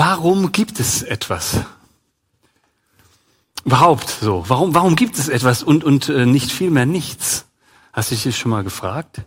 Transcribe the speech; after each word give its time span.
warum 0.00 0.50
gibt 0.50 0.80
es 0.80 1.02
etwas? 1.02 1.60
Überhaupt 3.66 4.08
so. 4.08 4.46
Warum, 4.48 4.72
warum 4.72 4.96
gibt 4.96 5.18
es 5.18 5.28
etwas 5.28 5.62
und, 5.62 5.84
und 5.84 6.08
äh, 6.08 6.24
nicht 6.24 6.50
viel 6.50 6.70
mehr 6.70 6.86
nichts? 6.86 7.44
Hast 7.92 8.10
du 8.10 8.16
dich 8.16 8.38
schon 8.38 8.50
mal 8.50 8.64
gefragt? 8.64 9.20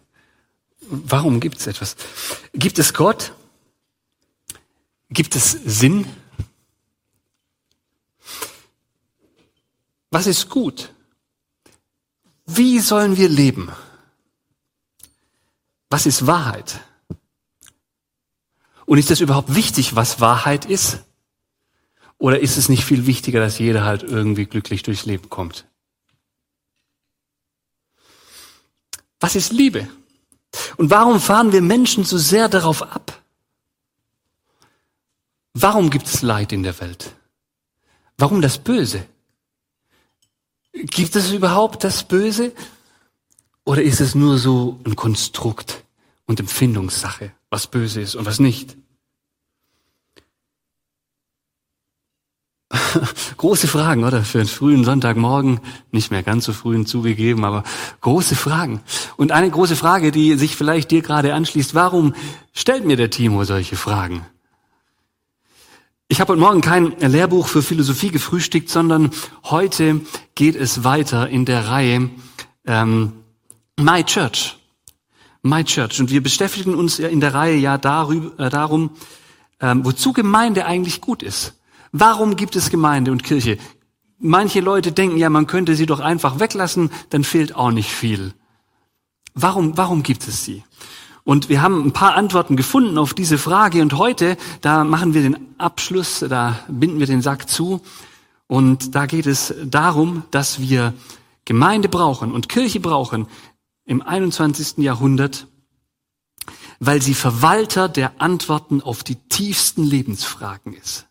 Warum 0.81 1.39
gibt 1.39 1.59
es 1.59 1.67
etwas? 1.67 1.95
Gibt 2.53 2.79
es 2.79 2.95
Gott? 2.95 3.33
Gibt 5.11 5.35
es 5.35 5.51
Sinn? 5.51 6.07
Was 10.09 10.25
ist 10.25 10.49
gut? 10.49 10.91
Wie 12.47 12.79
sollen 12.79 13.15
wir 13.15 13.29
leben? 13.29 13.71
Was 15.91 16.07
ist 16.07 16.25
Wahrheit? 16.25 16.81
Und 18.93 18.99
ist 18.99 19.09
es 19.09 19.21
überhaupt 19.21 19.55
wichtig, 19.55 19.95
was 19.95 20.19
Wahrheit 20.19 20.65
ist? 20.65 20.99
Oder 22.19 22.41
ist 22.41 22.57
es 22.57 22.69
nicht 22.69 22.85
viel 22.85 23.07
wichtiger, 23.07 23.39
dass 23.39 23.57
jeder 23.57 23.83
halt 23.83 24.03
irgendwie 24.03 24.45
glücklich 24.45 24.83
durchs 24.83 25.07
Leben 25.07 25.31
kommt? 25.31 25.65
Was 29.19 29.35
ist 29.35 29.51
Liebe? 29.51 29.87
Und 30.77 30.91
warum 30.91 31.19
fahren 31.19 31.51
wir 31.51 31.63
Menschen 31.63 32.03
so 32.03 32.19
sehr 32.19 32.49
darauf 32.49 32.83
ab? 32.83 33.19
Warum 35.55 35.89
gibt 35.89 36.05
es 36.05 36.21
Leid 36.21 36.51
in 36.51 36.61
der 36.61 36.79
Welt? 36.79 37.15
Warum 38.19 38.43
das 38.43 38.59
Böse? 38.59 39.07
Gibt 40.71 41.15
es 41.15 41.31
überhaupt 41.31 41.83
das 41.83 42.03
Böse? 42.03 42.51
Oder 43.65 43.81
ist 43.81 44.01
es 44.01 44.13
nur 44.13 44.37
so 44.37 44.79
ein 44.85 44.95
Konstrukt 44.95 45.83
und 46.27 46.39
Empfindungssache, 46.39 47.31
was 47.49 47.65
böse 47.65 47.99
ist 47.99 48.13
und 48.13 48.27
was 48.27 48.39
nicht? 48.39 48.77
große 53.37 53.67
Fragen, 53.67 54.03
oder? 54.03 54.23
Für 54.23 54.39
einen 54.39 54.47
frühen 54.47 54.83
Sonntagmorgen, 54.83 55.59
nicht 55.91 56.11
mehr 56.11 56.23
ganz 56.23 56.45
so 56.45 56.53
früh 56.53 56.83
zugegeben, 56.85 57.45
aber 57.45 57.63
große 58.01 58.35
Fragen. 58.35 58.81
Und 59.17 59.31
eine 59.31 59.49
große 59.49 59.75
Frage, 59.75 60.11
die 60.11 60.35
sich 60.35 60.55
vielleicht 60.55 60.91
dir 60.91 61.01
gerade 61.01 61.33
anschließt, 61.33 61.75
warum 61.75 62.15
stellt 62.53 62.85
mir 62.85 62.97
der 62.97 63.09
Timo 63.09 63.43
solche 63.43 63.75
Fragen? 63.75 64.25
Ich 66.07 66.19
habe 66.19 66.33
heute 66.33 66.41
Morgen 66.41 66.61
kein 66.61 66.93
Lehrbuch 66.99 67.47
für 67.47 67.63
Philosophie 67.63 68.09
gefrühstückt, 68.09 68.69
sondern 68.69 69.11
heute 69.45 70.01
geht 70.35 70.55
es 70.55 70.83
weiter 70.83 71.29
in 71.29 71.45
der 71.45 71.67
Reihe 71.67 72.09
ähm, 72.65 73.13
My 73.79 74.03
Church. 74.03 74.57
My 75.41 75.63
Church. 75.63 75.99
Und 75.99 76.11
wir 76.11 76.21
beschäftigen 76.21 76.75
uns 76.75 76.99
in 76.99 77.19
der 77.19 77.33
Reihe 77.33 77.57
ja 77.57 77.77
darüber, 77.77 78.45
äh, 78.45 78.49
darum, 78.49 78.91
ähm, 79.59 79.83
wozu 79.85 80.13
Gemeinde 80.13 80.65
eigentlich 80.65 81.01
gut 81.01 81.23
ist. 81.23 81.55
Warum 81.95 82.35
gibt 82.35 82.55
es 82.55 82.71
Gemeinde 82.71 83.11
und 83.11 83.23
Kirche? 83.23 83.59
Manche 84.17 84.61
Leute 84.61 84.91
denken 84.91 85.17
ja, 85.17 85.29
man 85.29 85.45
könnte 85.45 85.75
sie 85.75 85.85
doch 85.85 85.99
einfach 85.99 86.39
weglassen, 86.39 86.89
dann 87.11 87.23
fehlt 87.23 87.55
auch 87.55 87.69
nicht 87.69 87.91
viel. 87.91 88.33
Warum, 89.35 89.77
warum 89.77 90.01
gibt 90.01 90.27
es 90.27 90.43
sie? 90.43 90.63
Und 91.23 91.49
wir 91.49 91.61
haben 91.61 91.85
ein 91.85 91.93
paar 91.93 92.15
Antworten 92.15 92.55
gefunden 92.55 92.97
auf 92.97 93.13
diese 93.13 93.37
Frage 93.37 93.83
und 93.83 93.93
heute, 93.93 94.37
da 94.61 94.83
machen 94.83 95.13
wir 95.13 95.21
den 95.21 95.37
Abschluss, 95.59 96.25
da 96.27 96.59
binden 96.67 96.99
wir 96.99 97.05
den 97.05 97.21
Sack 97.21 97.47
zu 97.47 97.81
und 98.47 98.95
da 98.95 99.05
geht 99.05 99.27
es 99.27 99.53
darum, 99.63 100.23
dass 100.31 100.59
wir 100.59 100.95
Gemeinde 101.45 101.89
brauchen 101.89 102.31
und 102.31 102.49
Kirche 102.49 102.79
brauchen 102.79 103.27
im 103.85 104.01
21. 104.01 104.79
Jahrhundert, 104.79 105.45
weil 106.79 107.03
sie 107.03 107.13
Verwalter 107.13 107.87
der 107.87 108.19
Antworten 108.19 108.81
auf 108.81 109.03
die 109.03 109.15
tiefsten 109.15 109.83
Lebensfragen 109.83 110.73
ist. 110.73 111.07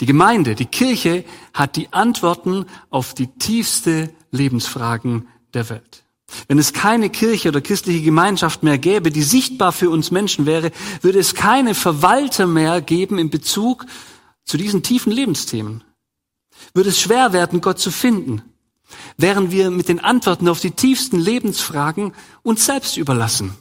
Die 0.00 0.06
Gemeinde, 0.06 0.54
die 0.54 0.66
Kirche 0.66 1.24
hat 1.52 1.76
die 1.76 1.92
Antworten 1.92 2.66
auf 2.90 3.14
die 3.14 3.28
tiefste 3.28 4.12
Lebensfragen 4.30 5.28
der 5.52 5.68
Welt. 5.68 6.04
Wenn 6.48 6.58
es 6.58 6.72
keine 6.72 7.10
Kirche 7.10 7.48
oder 7.48 7.60
christliche 7.60 8.02
Gemeinschaft 8.02 8.62
mehr 8.62 8.78
gäbe, 8.78 9.10
die 9.10 9.22
sichtbar 9.22 9.72
für 9.72 9.90
uns 9.90 10.10
Menschen 10.10 10.46
wäre, 10.46 10.72
würde 11.00 11.18
es 11.18 11.34
keine 11.34 11.74
Verwalter 11.74 12.46
mehr 12.46 12.80
geben 12.80 13.18
in 13.18 13.30
Bezug 13.30 13.86
zu 14.44 14.56
diesen 14.56 14.82
tiefen 14.82 15.12
Lebensthemen. 15.12 15.84
Würde 16.72 16.90
es 16.90 17.00
schwer 17.00 17.32
werden, 17.32 17.60
Gott 17.60 17.78
zu 17.78 17.90
finden, 17.90 18.42
wären 19.16 19.50
wir 19.50 19.70
mit 19.70 19.88
den 19.88 20.00
Antworten 20.00 20.48
auf 20.48 20.60
die 20.60 20.72
tiefsten 20.72 21.18
Lebensfragen 21.18 22.14
uns 22.42 22.66
selbst 22.66 22.96
überlassen. 22.96 23.56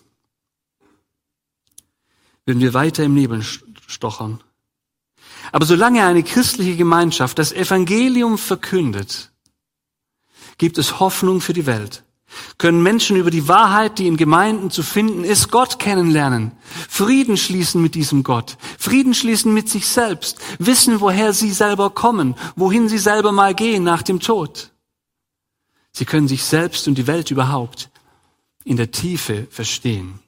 Würden 2.46 2.60
wir 2.60 2.74
weiter 2.74 3.04
im 3.04 3.14
Nebel 3.14 3.44
stochern. 3.88 4.44
Aber 5.52 5.66
solange 5.66 6.06
eine 6.06 6.24
christliche 6.24 6.76
Gemeinschaft 6.76 7.38
das 7.38 7.52
Evangelium 7.52 8.38
verkündet, 8.38 9.32
gibt 10.58 10.78
es 10.78 11.00
Hoffnung 11.00 11.42
für 11.42 11.54
die 11.54 11.66
Welt. 11.66 12.04
Können 12.58 12.82
Menschen 12.82 13.16
über 13.18 13.30
die 13.30 13.48
Wahrheit, 13.48 14.00
die 14.00 14.08
in 14.08 14.18
Gemeinden 14.18 14.72
zu 14.72 14.82
finden 14.82 15.24
ist, 15.24 15.52
Gott 15.52 15.78
kennenlernen, 15.78 16.52
Frieden 16.90 17.38
schließen 17.38 17.82
mit 17.82 17.94
diesem 17.94 18.24
Gott, 18.24 18.58
Frieden 18.80 19.14
schließen 19.14 19.54
mit 19.54 19.70
sich 19.70 19.88
selbst, 19.88 20.40
wissen, 20.58 21.00
woher 21.00 21.34
sie 21.34 21.52
selber 21.52 21.92
kommen, 21.92 22.36
wohin 22.56 22.90
sie 22.90 22.98
selber 22.98 23.32
mal 23.32 23.54
gehen 23.54 23.84
nach 23.84 24.02
dem 24.02 24.20
Tod. 24.20 24.72
Sie 25.92 26.06
können 26.06 26.28
sich 26.28 26.44
selbst 26.44 26.88
und 26.88 26.96
die 26.98 27.06
Welt 27.06 27.30
überhaupt 27.30 27.92
in 28.64 28.78
der 28.78 28.90
Tiefe 28.90 29.48
verstehen. 29.52 30.20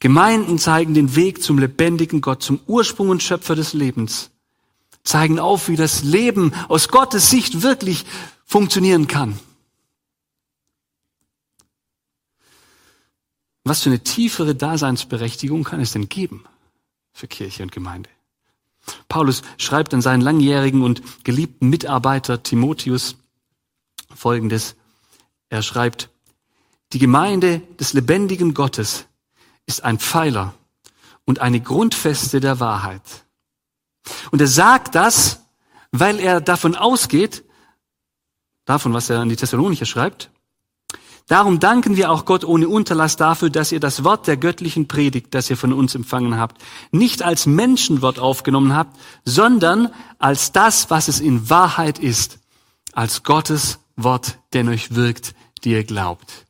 Gemeinden 0.00 0.58
zeigen 0.58 0.94
den 0.94 1.16
Weg 1.16 1.42
zum 1.42 1.58
lebendigen 1.58 2.20
Gott, 2.20 2.42
zum 2.42 2.60
Ursprung 2.66 3.08
und 3.08 3.22
Schöpfer 3.22 3.56
des 3.56 3.72
Lebens, 3.72 4.30
zeigen 5.02 5.38
auf, 5.40 5.68
wie 5.68 5.76
das 5.76 6.02
Leben 6.02 6.52
aus 6.68 6.88
Gottes 6.88 7.30
Sicht 7.30 7.62
wirklich 7.62 8.04
funktionieren 8.44 9.08
kann. 9.08 9.38
Was 13.64 13.82
für 13.82 13.90
eine 13.90 14.02
tiefere 14.02 14.54
Daseinsberechtigung 14.54 15.64
kann 15.64 15.80
es 15.80 15.92
denn 15.92 16.08
geben 16.08 16.44
für 17.12 17.26
Kirche 17.26 17.62
und 17.62 17.72
Gemeinde? 17.72 18.08
Paulus 19.08 19.42
schreibt 19.58 19.92
an 19.92 20.00
seinen 20.00 20.22
langjährigen 20.22 20.82
und 20.82 21.02
geliebten 21.24 21.68
Mitarbeiter 21.68 22.42
Timotheus 22.42 23.16
Folgendes. 24.14 24.76
Er 25.50 25.62
schreibt, 25.62 26.08
die 26.94 26.98
Gemeinde 26.98 27.60
des 27.78 27.92
lebendigen 27.92 28.54
Gottes 28.54 29.07
ist 29.68 29.84
ein 29.84 29.98
Pfeiler 29.98 30.54
und 31.24 31.40
eine 31.40 31.60
Grundfeste 31.60 32.40
der 32.40 32.58
Wahrheit. 32.58 33.02
Und 34.30 34.40
er 34.40 34.48
sagt 34.48 34.94
das, 34.94 35.44
weil 35.92 36.18
er 36.18 36.40
davon 36.40 36.74
ausgeht, 36.74 37.44
davon, 38.64 38.94
was 38.94 39.10
er 39.10 39.20
an 39.20 39.28
die 39.28 39.36
Thessalonicher 39.36 39.86
schreibt, 39.86 40.30
Darum 41.28 41.60
danken 41.60 41.96
wir 41.96 42.10
auch 42.10 42.24
Gott 42.24 42.42
ohne 42.42 42.70
Unterlass 42.70 43.16
dafür, 43.16 43.50
dass 43.50 43.70
ihr 43.70 43.80
das 43.80 44.02
Wort 44.02 44.26
der 44.26 44.38
göttlichen 44.38 44.88
Predigt, 44.88 45.34
das 45.34 45.50
ihr 45.50 45.58
von 45.58 45.74
uns 45.74 45.94
empfangen 45.94 46.38
habt, 46.38 46.62
nicht 46.90 47.22
als 47.22 47.44
Menschenwort 47.44 48.18
aufgenommen 48.18 48.74
habt, 48.74 48.98
sondern 49.26 49.92
als 50.18 50.52
das, 50.52 50.88
was 50.88 51.06
es 51.06 51.20
in 51.20 51.50
Wahrheit 51.50 51.98
ist, 51.98 52.38
als 52.94 53.24
Gottes 53.24 53.78
Wort, 53.94 54.38
der 54.54 54.66
euch 54.68 54.94
wirkt, 54.94 55.34
die 55.64 55.72
ihr 55.72 55.84
glaubt. 55.84 56.46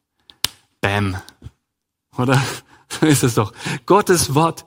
Bam. 0.81 1.17
Oder? 2.17 2.41
So 3.00 3.06
ist 3.06 3.23
es 3.23 3.35
doch. 3.35 3.52
Gottes 3.87 4.35
Wort. 4.35 4.64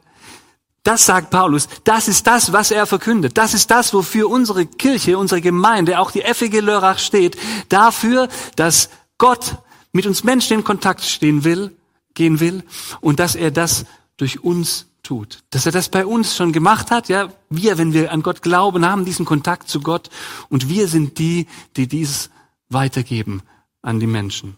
Das 0.84 1.06
sagt 1.06 1.30
Paulus. 1.30 1.68
Das 1.84 2.08
ist 2.08 2.26
das, 2.26 2.54
was 2.54 2.72
er 2.72 2.86
verkündet. 2.88 3.38
Das 3.38 3.54
ist 3.54 3.70
das, 3.70 3.94
wofür 3.94 4.30
unsere 4.30 4.66
Kirche, 4.66 5.18
unsere 5.18 5.42
Gemeinde, 5.42 6.00
auch 6.00 6.12
die 6.12 6.22
FEG 6.22 6.62
Lörrach 6.62 6.98
steht. 6.98 7.38
Dafür, 7.70 8.30
dass 8.56 8.90
Gott 9.18 9.58
mit 9.92 10.08
uns 10.08 10.24
Menschen 10.24 10.60
in 10.60 10.64
Kontakt 10.64 11.04
stehen 11.04 11.44
will, 11.44 11.76
gehen 12.14 12.40
will 12.40 12.64
und 13.00 13.20
dass 13.20 13.36
er 13.36 13.52
das 13.52 13.86
durch 14.18 14.44
uns 14.44 14.88
tut. 15.04 15.44
Dass 15.52 15.66
er 15.66 15.72
das 15.72 15.90
bei 15.90 16.06
uns 16.06 16.36
schon 16.36 16.52
gemacht 16.52 16.90
hat, 16.90 17.10
ja. 17.10 17.30
Wir, 17.50 17.78
wenn 17.78 17.94
wir 17.94 18.12
an 18.12 18.24
Gott 18.24 18.42
glauben, 18.42 18.86
haben 18.86 19.06
diesen 19.06 19.26
Kontakt 19.26 19.68
zu 19.70 19.82
Gott 19.82 20.10
und 20.50 20.70
wir 20.70 20.88
sind 20.88 21.20
die, 21.20 21.48
die 21.76 21.88
dies 21.88 22.30
weitergeben 22.70 23.44
an 23.82 24.00
die 24.00 24.08
Menschen. 24.08 24.58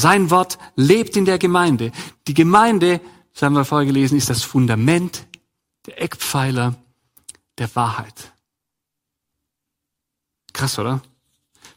Sein 0.00 0.30
Wort 0.30 0.58
lebt 0.76 1.16
in 1.16 1.26
der 1.26 1.38
Gemeinde. 1.38 1.92
Die 2.26 2.32
Gemeinde, 2.32 3.00
das 3.34 3.42
haben 3.42 3.54
wir 3.54 3.66
vorher 3.66 3.86
gelesen, 3.86 4.16
ist 4.16 4.30
das 4.30 4.42
Fundament, 4.42 5.26
der 5.86 6.00
Eckpfeiler 6.00 6.74
der 7.58 7.74
Wahrheit. 7.76 8.32
Krass, 10.54 10.78
oder? 10.78 11.02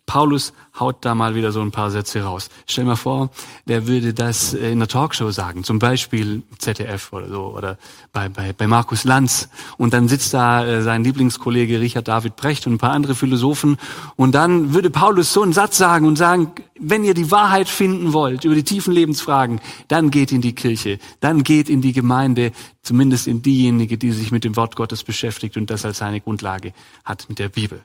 Paulus 0.05 0.53
haut 0.79 1.05
da 1.05 1.15
mal 1.15 1.33
wieder 1.33 1.51
so 1.51 1.61
ein 1.61 1.71
paar 1.71 1.89
Sätze 1.89 2.23
raus. 2.23 2.49
Stell 2.67 2.83
mal 2.83 2.95
vor, 2.95 3.29
der 3.67 3.87
würde 3.87 4.13
das 4.13 4.53
in 4.53 4.73
einer 4.73 4.87
Talkshow 4.87 5.31
sagen, 5.31 5.63
zum 5.63 5.79
Beispiel 5.79 6.43
ZDF 6.57 7.13
oder 7.13 7.29
so, 7.29 7.53
oder 7.55 7.77
bei, 8.11 8.27
bei, 8.27 8.53
bei 8.53 8.67
Markus 8.67 9.05
Lanz. 9.05 9.49
Und 9.77 9.93
dann 9.93 10.07
sitzt 10.07 10.33
da 10.33 10.65
äh, 10.65 10.81
sein 10.81 11.03
Lieblingskollege 11.03 11.79
Richard 11.79 12.07
David 12.07 12.35
Brecht 12.35 12.67
und 12.67 12.73
ein 12.73 12.77
paar 12.79 12.91
andere 12.91 13.15
Philosophen. 13.15 13.77
Und 14.15 14.35
dann 14.35 14.73
würde 14.73 14.89
Paulus 14.89 15.31
so 15.31 15.41
einen 15.41 15.53
Satz 15.53 15.77
sagen 15.77 16.05
und 16.05 16.17
sagen, 16.17 16.51
wenn 16.79 17.05
ihr 17.05 17.13
die 17.13 17.31
Wahrheit 17.31 17.69
finden 17.69 18.11
wollt 18.11 18.43
über 18.43 18.55
die 18.55 18.63
tiefen 18.63 18.93
Lebensfragen, 18.93 19.61
dann 19.87 20.11
geht 20.11 20.31
in 20.31 20.41
die 20.41 20.53
Kirche, 20.53 20.99
dann 21.21 21.43
geht 21.43 21.69
in 21.69 21.81
die 21.81 21.93
Gemeinde, 21.93 22.51
zumindest 22.81 23.27
in 23.27 23.41
diejenige, 23.41 23.97
die 23.97 24.11
sich 24.11 24.31
mit 24.31 24.43
dem 24.43 24.57
Wort 24.57 24.75
Gottes 24.75 25.03
beschäftigt 25.03 25.55
und 25.55 25.69
das 25.69 25.85
als 25.85 25.99
seine 25.99 26.19
Grundlage 26.19 26.73
hat 27.05 27.25
mit 27.29 27.39
der 27.39 27.49
Bibel. 27.49 27.83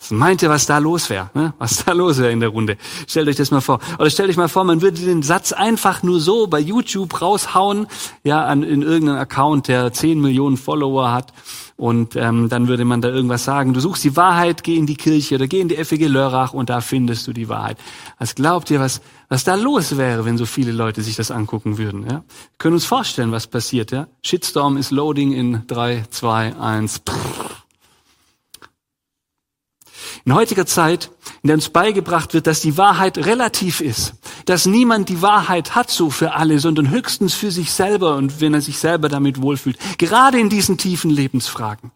Was 0.00 0.12
meint 0.12 0.42
ihr, 0.42 0.48
was 0.48 0.66
da 0.66 0.78
los 0.78 1.10
wäre? 1.10 1.30
Ne? 1.34 1.54
Was 1.58 1.84
da 1.84 1.92
los 1.92 2.18
wäre 2.18 2.30
in 2.30 2.38
der 2.38 2.50
Runde? 2.50 2.76
Stellt 3.08 3.28
euch 3.28 3.36
das 3.36 3.50
mal 3.50 3.60
vor. 3.60 3.80
Oder 3.98 4.10
stellt 4.10 4.30
euch 4.30 4.36
mal 4.36 4.48
vor, 4.48 4.62
man 4.62 4.80
würde 4.80 5.00
den 5.00 5.22
Satz 5.22 5.52
einfach 5.52 6.04
nur 6.04 6.20
so 6.20 6.46
bei 6.46 6.60
YouTube 6.60 7.20
raushauen, 7.20 7.88
ja, 8.22 8.44
an, 8.44 8.62
in 8.62 8.82
irgendeinen 8.82 9.18
Account, 9.18 9.66
der 9.66 9.92
10 9.92 10.20
Millionen 10.20 10.56
Follower 10.56 11.10
hat. 11.10 11.32
Und 11.76 12.16
ähm, 12.16 12.48
dann 12.48 12.68
würde 12.68 12.84
man 12.84 13.00
da 13.00 13.08
irgendwas 13.08 13.44
sagen. 13.44 13.74
Du 13.74 13.80
suchst 13.80 14.02
die 14.04 14.16
Wahrheit, 14.16 14.62
geh 14.62 14.76
in 14.76 14.86
die 14.86 14.96
Kirche 14.96 15.34
oder 15.34 15.46
geh 15.46 15.60
in 15.60 15.68
die 15.68 15.76
FEG 15.76 16.08
Lörrach 16.08 16.52
und 16.52 16.70
da 16.70 16.80
findest 16.80 17.26
du 17.26 17.32
die 17.32 17.48
Wahrheit. 17.48 17.78
Was 18.18 18.34
glaubt 18.34 18.70
ihr, 18.70 18.80
was, 18.80 19.00
was 19.28 19.44
da 19.44 19.54
los 19.56 19.96
wäre, 19.96 20.24
wenn 20.24 20.38
so 20.38 20.46
viele 20.46 20.72
Leute 20.72 21.02
sich 21.02 21.16
das 21.16 21.30
angucken 21.30 21.78
würden? 21.78 22.04
Ja? 22.08 22.24
Können 22.58 22.74
uns 22.74 22.84
vorstellen, 22.84 23.30
was 23.30 23.46
passiert. 23.46 23.92
Ja? 23.92 24.06
Shitstorm 24.22 24.76
ist 24.76 24.90
loading 24.90 25.32
in 25.32 25.66
3, 25.66 26.04
2, 26.10 26.56
1. 26.56 27.02
Pff. 27.08 27.57
In 30.24 30.34
heutiger 30.34 30.66
Zeit, 30.66 31.10
in 31.42 31.48
der 31.48 31.56
uns 31.56 31.68
beigebracht 31.68 32.34
wird, 32.34 32.46
dass 32.46 32.60
die 32.60 32.76
Wahrheit 32.76 33.18
relativ 33.18 33.80
ist, 33.80 34.14
dass 34.44 34.66
niemand 34.66 35.08
die 35.08 35.22
Wahrheit 35.22 35.74
hat 35.74 35.90
so 35.90 36.10
für 36.10 36.34
alle, 36.34 36.58
sondern 36.58 36.90
höchstens 36.90 37.34
für 37.34 37.50
sich 37.50 37.72
selber 37.72 38.16
und 38.16 38.40
wenn 38.40 38.54
er 38.54 38.60
sich 38.60 38.78
selber 38.78 39.08
damit 39.08 39.40
wohlfühlt, 39.40 39.78
gerade 39.98 40.38
in 40.38 40.48
diesen 40.48 40.78
tiefen 40.78 41.10
Lebensfragen. 41.10 41.92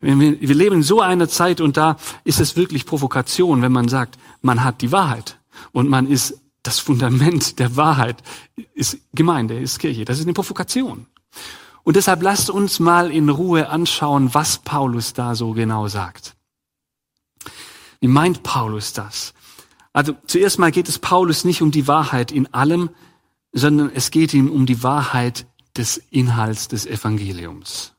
Wir 0.00 0.54
leben 0.54 0.76
in 0.76 0.82
so 0.82 1.00
einer 1.00 1.28
Zeit 1.28 1.60
und 1.60 1.76
da 1.76 1.96
ist 2.24 2.40
es 2.40 2.56
wirklich 2.56 2.86
Provokation, 2.86 3.62
wenn 3.62 3.70
man 3.70 3.88
sagt, 3.88 4.18
man 4.40 4.64
hat 4.64 4.82
die 4.82 4.90
Wahrheit 4.90 5.38
und 5.70 5.88
man 5.88 6.08
ist 6.08 6.40
das 6.64 6.80
Fundament 6.80 7.60
der 7.60 7.76
Wahrheit, 7.76 8.16
ist 8.74 8.98
Gemeinde, 9.14 9.58
ist 9.58 9.78
Kirche. 9.78 10.04
Das 10.04 10.18
ist 10.18 10.24
eine 10.24 10.32
Provokation. 10.32 11.06
Und 11.84 11.96
deshalb 11.96 12.22
lasst 12.22 12.50
uns 12.50 12.80
mal 12.80 13.10
in 13.10 13.28
Ruhe 13.28 13.68
anschauen, 13.68 14.34
was 14.34 14.58
Paulus 14.58 15.14
da 15.14 15.34
so 15.34 15.52
genau 15.52 15.88
sagt. 15.88 16.36
Wie 18.00 18.08
meint 18.08 18.42
Paulus 18.42 18.92
das? 18.92 19.34
Also 19.92 20.14
zuerst 20.26 20.58
mal 20.58 20.72
geht 20.72 20.88
es 20.88 20.98
Paulus 20.98 21.44
nicht 21.44 21.62
um 21.62 21.70
die 21.70 21.86
Wahrheit 21.86 22.32
in 22.32 22.52
allem, 22.54 22.90
sondern 23.52 23.90
es 23.94 24.10
geht 24.10 24.32
ihm 24.32 24.50
um 24.50 24.66
die 24.66 24.82
Wahrheit 24.82 25.46
des 25.76 25.98
Inhalts 26.10 26.68
des 26.68 26.86
Evangeliums. 26.86 27.91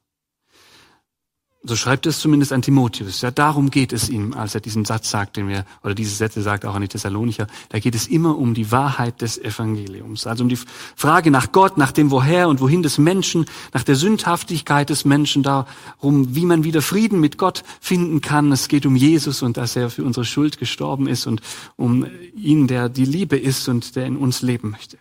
So 1.65 1.77
schreibt 1.77 2.05
es 2.07 2.19
zumindest 2.19 2.51
an 2.51 2.61
Timotheus. 2.61 3.21
Ja, 3.21 3.31
darum 3.31 3.69
geht 3.69 3.93
es 3.93 4.09
ihm, 4.09 4.33
als 4.33 4.53
er 4.53 4.59
diesen 4.59 4.83
Satz 4.83 5.09
sagt, 5.09 5.37
den 5.37 5.47
wir, 5.47 5.65
oder 5.81 5.95
diese 5.95 6.13
Sätze 6.13 6.41
sagt 6.41 6.65
auch 6.65 6.75
an 6.75 6.81
die 6.81 6.89
Thessalonicher. 6.89 7.47
Da 7.69 7.79
geht 7.79 7.95
es 7.95 8.07
immer 8.07 8.37
um 8.37 8.53
die 8.53 8.69
Wahrheit 8.69 9.21
des 9.21 9.37
Evangeliums. 9.37 10.27
Also 10.27 10.43
um 10.43 10.49
die 10.49 10.57
Frage 10.57 11.31
nach 11.31 11.53
Gott, 11.53 11.77
nach 11.77 11.93
dem 11.93 12.11
Woher 12.11 12.49
und 12.49 12.59
Wohin 12.59 12.83
des 12.83 12.97
Menschen, 12.97 13.45
nach 13.73 13.83
der 13.83 13.95
Sündhaftigkeit 13.95 14.89
des 14.89 15.05
Menschen, 15.05 15.41
darum, 15.41 16.35
wie 16.35 16.45
man 16.45 16.65
wieder 16.65 16.81
Frieden 16.81 17.21
mit 17.21 17.37
Gott 17.37 17.63
finden 17.79 18.19
kann. 18.19 18.51
Es 18.51 18.67
geht 18.67 18.85
um 18.85 18.97
Jesus 18.97 19.41
und 19.41 19.55
dass 19.55 19.77
er 19.77 19.89
für 19.89 20.03
unsere 20.03 20.25
Schuld 20.25 20.57
gestorben 20.57 21.07
ist 21.07 21.27
und 21.27 21.41
um 21.77 22.05
ihn, 22.35 22.67
der 22.67 22.89
die 22.89 23.05
Liebe 23.05 23.37
ist 23.37 23.69
und 23.69 23.95
der 23.95 24.05
in 24.05 24.17
uns 24.17 24.41
leben 24.41 24.71
möchte. 24.71 24.97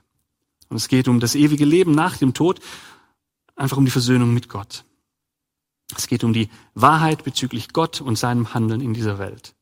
Und 0.69 0.77
es 0.77 0.87
geht 0.87 1.09
um 1.09 1.19
das 1.19 1.35
ewige 1.35 1.65
Leben 1.65 1.91
nach 1.91 2.19
dem 2.19 2.35
Tod, 2.35 2.61
einfach 3.57 3.79
um 3.79 3.85
die 3.85 3.91
Versöhnung 3.91 4.33
mit 4.33 4.49
Gott. 4.49 4.85
Es 5.97 6.07
geht 6.07 6.25
um 6.25 6.33
die 6.33 6.49
Wahrheit 6.75 7.25
bezüglich 7.25 7.73
Gott 7.73 8.01
und 8.01 8.17
seinem 8.17 8.55
Handeln 8.55 8.81
in 8.81 8.95
dieser 8.95 9.19
Welt. 9.19 9.55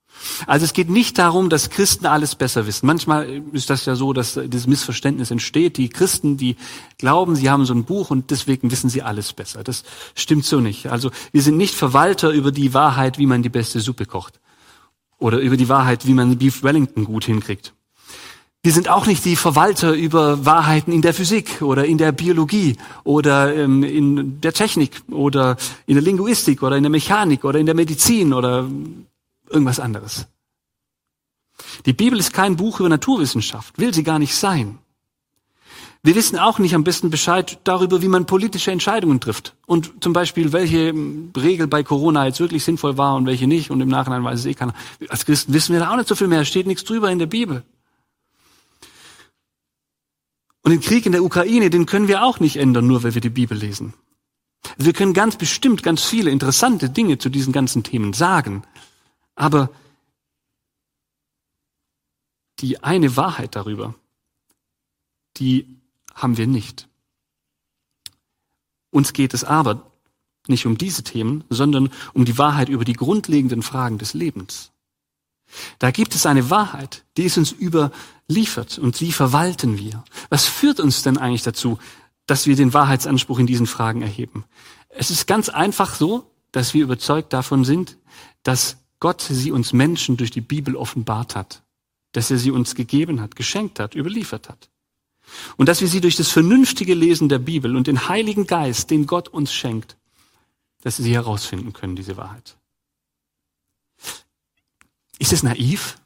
Also 0.46 0.64
es 0.64 0.72
geht 0.72 0.90
nicht 0.90 1.18
darum, 1.18 1.48
dass 1.48 1.70
Christen 1.70 2.06
alles 2.06 2.34
besser 2.34 2.66
wissen. 2.66 2.86
Manchmal 2.86 3.42
ist 3.52 3.70
das 3.70 3.86
ja 3.86 3.94
so, 3.94 4.12
dass 4.12 4.34
dieses 4.34 4.66
Missverständnis 4.66 5.30
entsteht. 5.30 5.76
Die 5.76 5.88
Christen, 5.88 6.36
die 6.36 6.56
glauben, 6.98 7.36
sie 7.36 7.48
haben 7.48 7.64
so 7.64 7.72
ein 7.72 7.84
Buch 7.84 8.10
und 8.10 8.30
deswegen 8.30 8.70
wissen 8.70 8.90
sie 8.90 9.02
alles 9.02 9.32
besser. 9.32 9.62
Das 9.64 9.84
stimmt 10.14 10.44
so 10.44 10.60
nicht. 10.60 10.88
Also 10.88 11.10
wir 11.32 11.42
sind 11.42 11.56
nicht 11.56 11.74
Verwalter 11.74 12.30
über 12.30 12.52
die 12.52 12.74
Wahrheit, 12.74 13.18
wie 13.18 13.26
man 13.26 13.42
die 13.42 13.48
beste 13.48 13.80
Suppe 13.80 14.04
kocht. 14.04 14.40
Oder 15.18 15.38
über 15.38 15.56
die 15.56 15.68
Wahrheit, 15.68 16.06
wie 16.06 16.14
man 16.14 16.38
Beef 16.38 16.62
Wellington 16.62 17.04
gut 17.04 17.24
hinkriegt. 17.24 17.74
Wir 18.62 18.72
sind 18.72 18.90
auch 18.90 19.06
nicht 19.06 19.24
die 19.24 19.36
Verwalter 19.36 19.94
über 19.94 20.44
Wahrheiten 20.44 20.92
in 20.92 21.00
der 21.00 21.14
Physik 21.14 21.62
oder 21.62 21.86
in 21.86 21.96
der 21.96 22.12
Biologie 22.12 22.76
oder 23.04 23.54
ähm, 23.56 23.82
in 23.82 24.42
der 24.42 24.52
Technik 24.52 25.00
oder 25.10 25.56
in 25.86 25.94
der 25.94 26.02
Linguistik 26.02 26.62
oder 26.62 26.76
in 26.76 26.82
der 26.82 26.90
Mechanik 26.90 27.44
oder 27.44 27.58
in 27.58 27.64
der 27.64 27.74
Medizin 27.74 28.34
oder 28.34 28.68
irgendwas 29.48 29.80
anderes. 29.80 30.26
Die 31.86 31.94
Bibel 31.94 32.18
ist 32.18 32.34
kein 32.34 32.56
Buch 32.56 32.80
über 32.80 32.90
Naturwissenschaft, 32.90 33.78
will 33.78 33.94
sie 33.94 34.02
gar 34.02 34.18
nicht 34.18 34.34
sein. 34.34 34.78
Wir 36.02 36.14
wissen 36.14 36.38
auch 36.38 36.58
nicht 36.58 36.74
am 36.74 36.84
besten 36.84 37.08
Bescheid 37.08 37.58
darüber, 37.64 38.02
wie 38.02 38.08
man 38.08 38.26
politische 38.26 38.72
Entscheidungen 38.72 39.20
trifft. 39.20 39.54
Und 39.66 39.92
zum 40.02 40.12
Beispiel, 40.12 40.52
welche 40.52 40.94
Regel 41.36 41.66
bei 41.66 41.82
Corona 41.82 42.26
jetzt 42.26 42.40
wirklich 42.40 42.64
sinnvoll 42.64 42.98
war 42.98 43.16
und 43.16 43.26
welche 43.26 43.46
nicht. 43.46 43.70
Und 43.70 43.82
im 43.82 43.88
Nachhinein 43.88 44.24
weiß 44.24 44.40
es 44.40 44.46
eh 44.46 44.54
keiner. 44.54 44.74
Als 45.08 45.26
Christen 45.26 45.52
wissen 45.52 45.74
wir 45.74 45.80
da 45.80 45.90
auch 45.90 45.96
nicht 45.96 46.08
so 46.08 46.14
viel 46.14 46.28
mehr. 46.28 46.46
Steht 46.46 46.66
nichts 46.66 46.84
drüber 46.84 47.10
in 47.10 47.18
der 47.18 47.26
Bibel. 47.26 47.64
Und 50.62 50.72
den 50.72 50.80
Krieg 50.80 51.06
in 51.06 51.12
der 51.12 51.24
Ukraine, 51.24 51.70
den 51.70 51.86
können 51.86 52.08
wir 52.08 52.22
auch 52.22 52.40
nicht 52.40 52.56
ändern, 52.56 52.86
nur 52.86 53.02
weil 53.02 53.14
wir 53.14 53.20
die 53.20 53.30
Bibel 53.30 53.56
lesen. 53.56 53.94
Wir 54.76 54.92
können 54.92 55.14
ganz 55.14 55.36
bestimmt 55.36 55.82
ganz 55.82 56.04
viele 56.04 56.30
interessante 56.30 56.90
Dinge 56.90 57.18
zu 57.18 57.30
diesen 57.30 57.52
ganzen 57.52 57.82
Themen 57.82 58.12
sagen. 58.12 58.64
Aber 59.34 59.70
die 62.58 62.82
eine 62.82 63.16
Wahrheit 63.16 63.56
darüber, 63.56 63.94
die 65.38 65.80
haben 66.14 66.36
wir 66.36 66.46
nicht. 66.46 66.88
Uns 68.90 69.12
geht 69.12 69.32
es 69.32 69.44
aber 69.44 69.90
nicht 70.46 70.66
um 70.66 70.76
diese 70.76 71.02
Themen, 71.02 71.44
sondern 71.48 71.90
um 72.12 72.24
die 72.24 72.36
Wahrheit 72.36 72.68
über 72.68 72.84
die 72.84 72.92
grundlegenden 72.92 73.62
Fragen 73.62 73.98
des 73.98 74.14
Lebens. 74.14 74.72
Da 75.78 75.90
gibt 75.90 76.14
es 76.14 76.26
eine 76.26 76.50
Wahrheit, 76.50 77.04
die 77.16 77.24
ist 77.24 77.38
uns 77.38 77.52
überliefert 77.52 78.78
und 78.78 79.00
die 79.00 79.12
verwalten 79.12 79.78
wir. 79.78 80.04
Was 80.28 80.46
führt 80.46 80.80
uns 80.80 81.02
denn 81.02 81.18
eigentlich 81.18 81.42
dazu, 81.42 81.78
dass 82.26 82.46
wir 82.46 82.56
den 82.56 82.72
Wahrheitsanspruch 82.72 83.38
in 83.38 83.46
diesen 83.46 83.66
Fragen 83.66 84.02
erheben? 84.02 84.44
Es 84.88 85.10
ist 85.10 85.26
ganz 85.26 85.48
einfach 85.48 85.94
so, 85.94 86.30
dass 86.52 86.74
wir 86.74 86.84
überzeugt 86.84 87.32
davon 87.32 87.64
sind, 87.64 87.96
dass 88.42 88.76
Gott 88.98 89.22
sie 89.22 89.52
uns 89.52 89.72
Menschen 89.72 90.16
durch 90.16 90.30
die 90.30 90.40
Bibel 90.40 90.76
offenbart 90.76 91.34
hat, 91.34 91.62
dass 92.12 92.30
er 92.30 92.38
sie 92.38 92.50
uns 92.50 92.74
gegeben 92.74 93.20
hat, 93.20 93.36
geschenkt 93.36 93.80
hat, 93.80 93.94
überliefert 93.94 94.48
hat. 94.48 94.68
Und 95.56 95.68
dass 95.68 95.80
wir 95.80 95.88
sie 95.88 96.00
durch 96.00 96.16
das 96.16 96.28
vernünftige 96.28 96.94
Lesen 96.94 97.28
der 97.28 97.38
Bibel 97.38 97.76
und 97.76 97.86
den 97.86 98.08
Heiligen 98.08 98.46
Geist, 98.46 98.90
den 98.90 99.06
Gott 99.06 99.28
uns 99.28 99.52
schenkt, 99.52 99.96
dass 100.82 100.96
sie 100.96 101.14
herausfinden 101.14 101.72
können, 101.72 101.96
diese 101.96 102.16
Wahrheit. 102.16 102.56
Ist 105.20 105.34
es 105.34 105.42
naiv, 105.42 106.00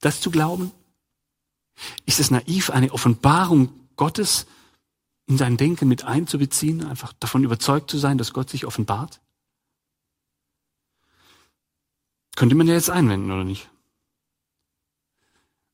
das 0.00 0.20
zu 0.20 0.30
glauben? 0.30 0.70
Ist 2.06 2.20
es 2.20 2.30
naiv, 2.30 2.70
eine 2.70 2.92
Offenbarung 2.92 3.68
Gottes 3.96 4.46
in 5.26 5.36
sein 5.36 5.56
Denken 5.56 5.88
mit 5.88 6.04
einzubeziehen, 6.04 6.86
einfach 6.86 7.12
davon 7.14 7.42
überzeugt 7.42 7.90
zu 7.90 7.98
sein, 7.98 8.16
dass 8.16 8.32
Gott 8.32 8.48
sich 8.48 8.64
offenbart? 8.64 9.20
Könnte 12.36 12.54
man 12.54 12.68
ja 12.68 12.74
jetzt 12.74 12.90
einwenden, 12.90 13.32
oder 13.32 13.42
nicht? 13.42 13.68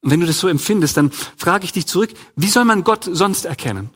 Und 0.01 0.11
wenn 0.11 0.21
du 0.21 0.27
das 0.27 0.41
so 0.41 0.49
empfindest, 0.49 0.97
dann 0.97 1.11
frage 1.11 1.67
ich 1.67 1.73
dich 1.73 1.87
zurück, 1.87 2.15
wie 2.35 2.49
soll 2.49 2.65
man 2.65 2.83
Gott 2.83 3.05
sonst 3.05 3.45
erkennen? 3.45 3.91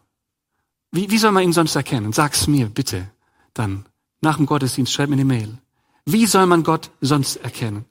Wie, 0.91 1.11
wie 1.11 1.19
soll 1.19 1.33
man 1.33 1.45
ihn 1.45 1.55
sonst 1.55 1.75
erkennen? 1.75 2.13
Sag's 2.13 2.47
mir 2.49 2.69
bitte 2.69 3.11
dann. 3.55 3.87
Nach 4.21 4.37
dem 4.37 4.45
Gottesdienst 4.45 4.93
schreib 4.93 5.09
mir 5.09 5.15
eine 5.15 5.25
Mail. 5.25 5.57
Wie 6.05 6.27
soll 6.27 6.45
man 6.45 6.65
Gott 6.65 6.91
sonst 7.01 7.37
erkennen? 7.37 7.87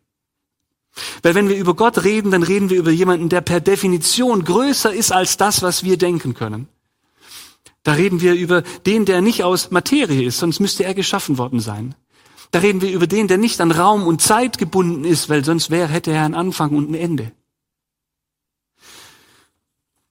Weil 1.24 1.36
wenn 1.36 1.50
wir 1.50 1.58
über 1.58 1.74
Gott 1.74 2.04
reden, 2.04 2.32
dann 2.32 2.44
reden 2.44 2.70
wir 2.70 2.78
über 2.78 2.92
jemanden, 2.92 3.30
der 3.30 3.42
per 3.42 3.60
Definition 3.60 4.44
größer 4.44 4.94
ist 4.94 5.12
als 5.12 5.38
das, 5.38 5.62
was 5.62 5.84
wir 5.84 5.98
denken 5.98 6.34
können. 6.34 6.68
Da 7.84 7.94
reden 7.94 8.22
wir 8.22 8.34
über 8.34 8.62
den, 8.62 9.06
der 9.06 9.22
nicht 9.22 9.44
aus 9.44 9.72
Materie 9.72 10.26
ist, 10.26 10.40
sonst 10.40 10.60
müsste 10.60 10.86
er 10.86 10.94
geschaffen 10.94 11.38
worden 11.38 11.60
sein. 11.60 11.96
Da 12.52 12.60
reden 12.60 12.82
wir 12.82 12.92
über 12.92 13.08
den, 13.08 13.28
der 13.28 13.38
nicht 13.38 13.60
an 13.60 13.72
Raum 13.72 14.06
und 14.06 14.22
Zeit 14.22 14.58
gebunden 14.58 15.04
ist, 15.04 15.28
weil 15.30 15.44
sonst 15.44 15.70
wäre, 15.70 15.90
hätte 15.90 16.12
er 16.12 16.24
einen 16.24 16.36
Anfang 16.36 16.76
und 16.76 16.92
ein 16.92 16.96
Ende. 16.96 17.32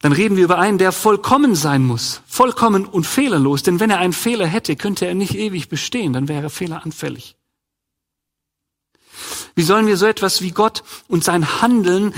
Dann 0.00 0.12
reden 0.12 0.36
wir 0.36 0.44
über 0.44 0.58
einen, 0.58 0.78
der 0.78 0.90
vollkommen 0.90 1.54
sein 1.54 1.84
muss, 1.84 2.22
vollkommen 2.26 2.84
und 2.84 3.06
fehlerlos, 3.06 3.62
denn 3.62 3.78
wenn 3.78 3.90
er 3.90 4.00
einen 4.00 4.12
Fehler 4.12 4.46
hätte, 4.46 4.74
könnte 4.74 5.06
er 5.06 5.14
nicht 5.14 5.36
ewig 5.36 5.68
bestehen, 5.68 6.12
dann 6.12 6.26
wäre 6.26 6.42
er 6.42 6.50
fehleranfällig. 6.50 7.36
Wie 9.54 9.62
sollen 9.62 9.86
wir 9.86 9.96
so 9.96 10.06
etwas 10.06 10.42
wie 10.42 10.50
Gott 10.50 10.82
und 11.08 11.24
sein 11.24 11.60
Handeln 11.60 12.14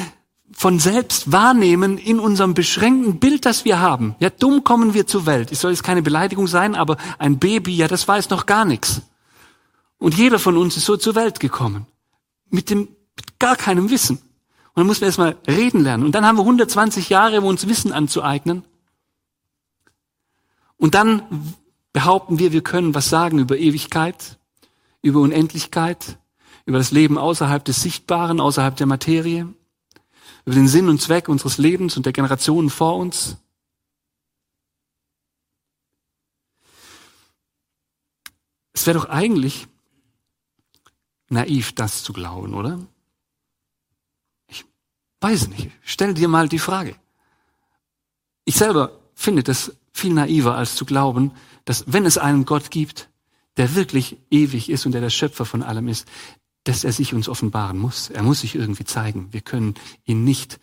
von 0.53 0.79
selbst 0.79 1.33
wahrnehmen 1.33 1.99
in 1.99 2.21
unserem 2.21 2.55
beschränkten 2.55 3.19
Bild, 3.19 3.45
das 3.45 3.65
wir 3.65 3.81
haben? 3.81 4.15
Ja, 4.21 4.31
dumm 4.31 4.63
kommen 4.65 4.95
wir 4.95 5.07
zur 5.07 5.27
Welt. 5.27 5.51
Es 5.51 5.61
soll 5.61 5.73
jetzt 5.73 5.83
keine 5.83 6.03
Beleidigung 6.03 6.47
sein, 6.47 6.75
aber 6.75 6.97
ein 7.19 7.39
Baby, 7.39 7.77
ja, 7.77 7.89
das 7.89 8.07
weiß 8.07 8.31
noch 8.31 8.47
gar 8.47 8.65
nichts. 8.65 9.03
Und 9.99 10.17
jeder 10.17 10.39
von 10.39 10.57
uns 10.57 10.77
ist 10.77 10.85
so 10.85 10.97
zur 10.97 11.15
Welt 11.15 11.41
gekommen. 11.41 11.87
Mit 12.51 12.71
dem, 12.71 12.81
mit 13.17 13.39
gar 13.39 13.57
keinem 13.57 13.91
Wissen. 13.91 14.19
Und 14.19 14.81
dann 14.81 14.87
mussten 14.87 15.03
wir 15.03 15.07
erstmal 15.07 15.37
reden 15.47 15.83
lernen. 15.83 16.05
Und 16.05 16.15
dann 16.15 16.27
haben 16.27 16.37
wir 16.37 16.43
120 16.43 17.09
Jahre, 17.09 17.39
um 17.39 17.47
uns 17.47 17.67
Wissen 17.69 17.93
anzueignen. 17.93 18.65
Und 20.77 20.95
dann 20.95 21.55
behaupten 21.93 22.39
wir, 22.39 22.53
wir 22.53 22.63
können 22.63 22.95
was 22.95 23.09
sagen 23.09 23.39
über 23.39 23.57
Ewigkeit, 23.57 24.39
über 25.01 25.21
Unendlichkeit, 25.21 26.19
über 26.67 26.79
das 26.79 26.91
Leben 26.91 27.19
außerhalb 27.19 27.65
des 27.65 27.83
Sichtbaren, 27.83 28.41
außerhalb 28.41 28.77
der 28.77 28.87
Materie, 28.87 29.53
über 30.45 30.55
den 30.55 30.69
Sinn 30.69 30.89
und 30.89 31.01
Zweck 31.01 31.29
unseres 31.29 31.59
Lebens 31.59 31.97
und 31.97 32.07
der 32.07 32.13
Generationen 32.13 32.71
vor 32.71 32.97
uns. 32.97 33.37
Es 38.73 38.87
wäre 38.87 38.99
doch 38.99 39.09
eigentlich 39.09 39.69
naiv, 41.29 41.73
das 41.73 42.03
zu 42.03 42.13
glauben, 42.13 42.55
oder? 42.55 42.81
Ich 44.49 44.65
weiß 45.21 45.49
nicht. 45.49 45.71
Stell 45.83 46.15
dir 46.15 46.29
mal 46.29 46.49
die 46.49 46.59
Frage. 46.59 46.97
Ich 48.45 48.57
selber 48.57 49.01
finde 49.15 49.43
das 49.43 49.77
viel 49.93 50.13
naiver, 50.13 50.57
als 50.57 50.75
zu 50.75 50.85
glauben, 50.85 51.33
dass 51.65 51.85
wenn 51.87 52.05
es 52.05 52.19
einen 52.19 52.45
Gott 52.45 52.71
gibt, 52.71 53.09
der 53.57 53.75
wirklich 53.75 54.19
ewig 54.31 54.69
ist 54.69 54.85
und 54.85 54.93
der 54.93 55.01
der 55.01 55.11
Schöpfer 55.11 55.45
von 55.45 55.63
allem 55.63 55.89
ist, 55.89 56.07
dass 56.65 56.85
er 56.85 56.93
sich 56.93 57.15
uns 57.15 57.29
offenbaren 57.29 57.79
muss. 57.79 58.09
Er 58.11 58.23
muss 58.23 58.41
sich 58.41 58.55
irgendwie 58.55 58.85
zeigen. 58.85 59.29
Wir 59.33 59.43
können 59.43 59.75
ihn 60.05 60.25
nicht 60.25 60.59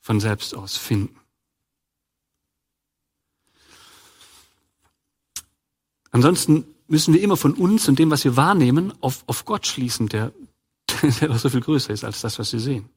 von 0.00 0.20
selbst 0.20 0.54
aus 0.54 0.76
finden. 0.76 1.16
Ansonsten 6.10 6.64
müssen 6.86 7.12
wir 7.12 7.20
immer 7.20 7.36
von 7.36 7.54
uns 7.54 7.88
und 7.88 7.98
dem, 7.98 8.10
was 8.10 8.24
wir 8.24 8.36
wahrnehmen, 8.36 8.92
auf, 9.00 9.24
auf 9.26 9.44
Gott 9.44 9.66
schließen, 9.66 10.08
der, 10.08 10.32
der 11.20 11.38
so 11.38 11.50
viel 11.50 11.60
größer 11.60 11.92
ist 11.92 12.04
als 12.04 12.20
das, 12.20 12.38
was 12.38 12.52
wir 12.52 12.60
sehen. 12.60 12.88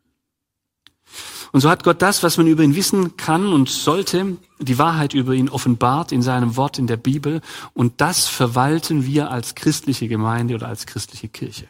Und 1.52 1.60
so 1.60 1.70
hat 1.70 1.84
Gott 1.84 2.02
das, 2.02 2.24
was 2.24 2.38
man 2.38 2.48
über 2.48 2.64
ihn 2.64 2.76
wissen 2.76 3.18
kann 3.18 3.52
und 3.52 3.70
sollte, 3.70 4.38
die 4.60 4.78
Wahrheit 4.78 5.14
über 5.14 5.34
ihn 5.34 5.50
offenbart 5.50 6.14
in 6.14 6.22
seinem 6.22 6.56
Wort 6.56 6.80
in 6.80 6.88
der 6.88 6.96
Bibel. 6.96 7.42
Und 7.74 8.00
das 8.00 8.28
verwalten 8.28 9.06
wir 9.06 9.30
als 9.30 9.56
christliche 9.56 10.08
Gemeinde 10.08 10.56
oder 10.56 10.70
als 10.70 10.86
christliche 10.86 11.28
Kirche. 11.28 11.68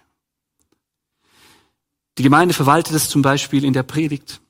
Die 2.21 2.29
Gemeinde 2.29 2.53
verwaltet 2.53 2.93
es 2.93 3.09
zum 3.09 3.23
Beispiel 3.23 3.65
in 3.65 3.73
der 3.73 3.81
Predigt, 3.81 4.41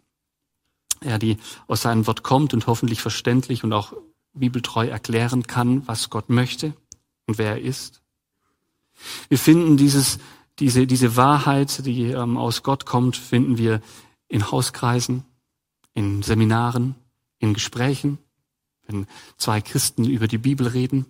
ja, 1.02 1.18
die 1.18 1.38
aus 1.68 1.84
seinem 1.84 2.06
Wort 2.06 2.22
kommt 2.22 2.54
und 2.54 2.68
hoffentlich 2.68 3.02
verständlich 3.02 3.64
und 3.64 3.72
auch 3.72 3.94
bibeltreu 4.34 4.88
erklären 4.88 5.48
kann, 5.48 5.88
was 5.88 6.10
Gott 6.10 6.30
möchte 6.30 6.74
und 7.28 7.38
wer 7.38 7.52
er 7.52 7.62
ist. 7.62 8.02
Wir 9.30 9.38
finden 9.38 9.78
dieses, 9.78 10.20
diese, 10.60 10.86
diese 10.86 11.16
Wahrheit, 11.16 11.86
die 11.86 12.08
ähm, 12.08 12.36
aus 12.36 12.62
Gott 12.62 12.86
kommt, 12.86 13.16
finden 13.16 13.58
wir 13.58 13.82
in 14.28 14.52
Hauskreisen, 14.52 15.24
in 15.94 16.24
Seminaren, 16.24 16.96
in 17.40 17.54
Gesprächen, 17.54 18.18
wenn 18.86 19.08
zwei 19.38 19.62
Christen 19.62 20.04
über 20.04 20.28
die 20.28 20.40
Bibel 20.40 20.68
reden, 20.68 21.06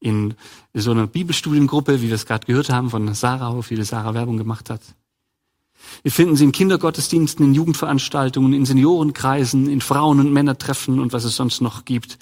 in 0.00 0.36
so 0.72 0.90
einer 0.90 1.06
Bibelstudiengruppe, 1.06 2.00
wie 2.00 2.08
wir 2.08 2.14
es 2.14 2.24
gerade 2.24 2.46
gehört 2.46 2.70
haben 2.70 2.88
von 2.88 3.12
Sarah, 3.12 3.54
wo 3.54 3.60
viele 3.60 3.84
Sarah 3.84 4.14
Werbung 4.14 4.38
gemacht 4.38 4.70
hat. 4.70 4.80
Wir 6.02 6.12
finden 6.12 6.36
sie 6.36 6.44
in 6.44 6.52
Kindergottesdiensten, 6.52 7.44
in 7.44 7.54
Jugendveranstaltungen, 7.54 8.52
in 8.52 8.66
Seniorenkreisen, 8.66 9.68
in 9.68 9.80
Frauen- 9.80 10.20
und 10.20 10.32
Männertreffen 10.32 11.00
und 11.00 11.12
was 11.12 11.24
es 11.24 11.36
sonst 11.36 11.60
noch 11.60 11.84
gibt. 11.84 12.18